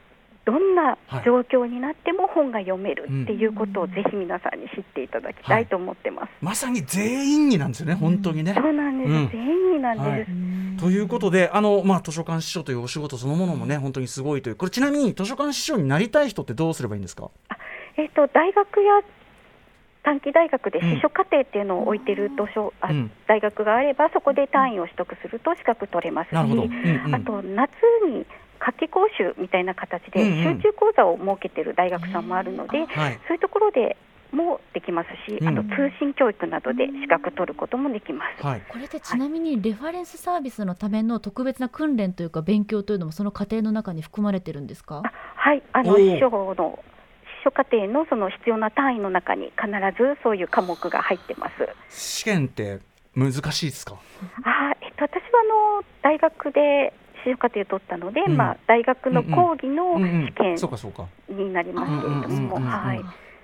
[0.46, 6.30] どんな状況になっても本が読めるっていうことをぜひ皆さんに知っていただきたいと思ってます。
[6.42, 8.54] まさに全員になんですよね本当にね。
[8.54, 9.30] そうなんです、うん。
[9.30, 10.26] 全員なんです、はい。
[10.82, 14.56] ということであの、まあ、図書館司書というお仕事そのものもね本当にすごいという。
[14.58, 17.32] これちなみに図書館司書になりたい人ってどうすればいいんですか？
[17.96, 19.00] えっと大学や
[20.04, 20.96] 短期大学でうん。
[20.96, 23.12] 司書課程っていうのを置いてる図書、あうん。
[23.28, 27.16] 大学があればそこで単位を取得すると資格取れますし、うんうん。
[27.16, 27.72] あと夏
[28.08, 28.26] に
[28.60, 30.58] 夏季講習みたいな形でうんうん。
[30.58, 33.20] 集中講座を設けてる大学さんもあるので、はい。
[33.28, 33.98] そういうところで
[34.32, 35.48] もできますし、うん。
[35.48, 38.46] あと通信教育などで資格取ることもできます。
[38.46, 38.62] はい。
[38.68, 45.04] これってちなみにレファレンスサービスのための特別な訓練というか勉強というのもその過程の中に含まれてるんですか？
[45.06, 46.16] あはい、あのおー。
[46.16, 46.80] 司書の司
[47.44, 49.68] 書課程のその必要な単位の中に必
[49.98, 51.54] ずそういう科目が入ってます。
[51.90, 52.80] 試験って
[53.16, 53.96] 難しいですか？
[54.44, 55.40] あえっと、私は
[55.76, 58.38] あの大学で司書課程を取ったので、うん。
[58.38, 61.08] まあ、大学の講義の試験そうかそうか。
[61.30, 63.02] になりますけれども、はい。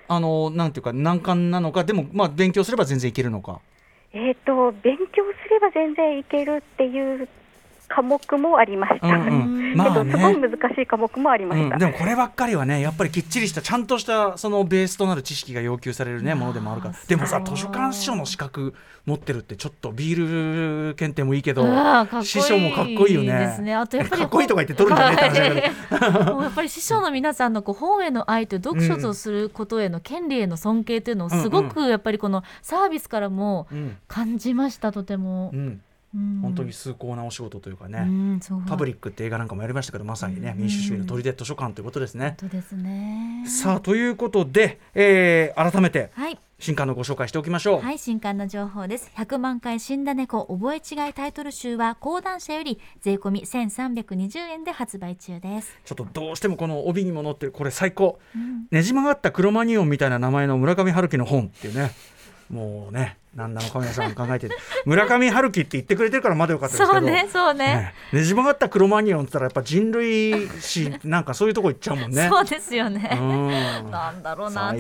[0.08, 3.60] あのなんていうか難関なのかでもまあ勉強すれば全然いけるのか？
[4.12, 7.28] えっ、と、勉強すれば全然いけるっていう
[7.90, 9.08] 科目もありました。
[9.08, 9.30] うんう
[9.74, 9.76] ん。
[9.76, 11.74] まあえっと、すごいね難しい科目もありました。
[11.74, 16.96] うん、でもこればっかりはねやっぱりきっちりしたちゃんとしたそのベースとなる知識が要求されるねものでもあるから。
[17.08, 18.74] でもさ図書館司書の資格
[19.06, 21.66] 持ってるってちょっとビール検定もいいけど
[22.24, 23.40] 師匠もかっこいいよね。
[23.40, 33.98] ですねあとやっぱりかっこいいとか言って取るんじゃねえって話だけどもうやっぱり師匠の皆さんのこう本への愛と読書とすることへの権利への尊敬というのをすごくやっぱりこのサービスからもうん。
[34.08, 35.52] 感じましたとても。
[35.54, 35.56] う。
[35.56, 35.82] んうん
[36.14, 38.07] 本当に崇高なお仕事というかね、
[38.68, 40.62] パブリックって映画なんかもやりましたけどまさにね、うん。
[40.62, 42.36] 民主主義の砦図書館ということですね。
[42.41, 43.45] ですね。
[43.47, 46.39] さあということで、えー改めてはい。
[46.57, 47.82] 新刊のご紹介しておきましょう。
[47.82, 49.10] はい、新刊の情報です。
[49.16, 55.74] 100万回死んだ猫覚え違いタイトル集は講談社より税込み1320円で発売中です。
[55.86, 58.68] ちょっとどうしてもこの帯にも載ってるこれ最高、ん。
[58.72, 61.91] ねじ曲がったクロマニオンみたいな名前の村上春樹の本っていうね。
[62.49, 64.55] もうね何なのか皆さん考えてて。
[64.86, 66.99] 村上春樹って言ってくれてるからまだよかったですけど。
[66.99, 67.65] そうね、そうね。
[67.65, 67.93] ね。
[68.13, 72.27] ねじ曲がったクロマニオンって言ったらやっぱ人類史なんかそういうとこ行っちゃうもんね。
[72.30, 73.17] そうですよね。
[73.19, 73.49] うん。
[73.91, 74.73] なんだろうな。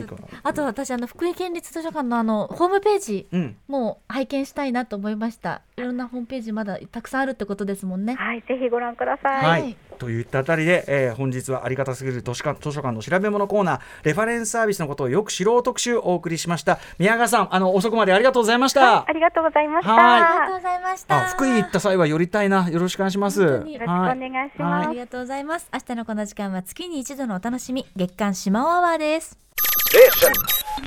[0.43, 3.55] あと私あの福井県立図書館のあのホームページうん。
[3.67, 5.61] も拝見したいなと思いました。
[5.77, 5.81] い。
[5.81, 8.15] ろんなホームページまだたくさんあるってことですもんね。
[8.15, 9.45] はい、ぜひご覧ください。
[9.45, 9.77] はい、はい。
[9.97, 16.79] といったあたりで、えー本日はありがたすぎる図書館図書館の調べ物コーナーレファレンスサービスのことをよく知ろう特集をお送りしました。
[16.97, 19.93] 宮川さんあの遅くまでありがとうございました、ありがとうございました。
[19.93, 20.21] はい。
[20.21, 21.17] ありがとうございました。
[21.17, 22.69] あ福井行った際は寄りたいな。
[22.69, 23.47] よろしくお願いします。
[23.47, 23.73] 本当に。
[23.73, 24.87] よろしくお願いします。
[24.87, 25.69] ありがとうございます。
[25.73, 29.37] 明日のこの時間は月に一度のお楽しみ月刊島尾アワーです。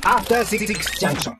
[0.03, 0.67] After Six
[0.99, 1.35] Junction.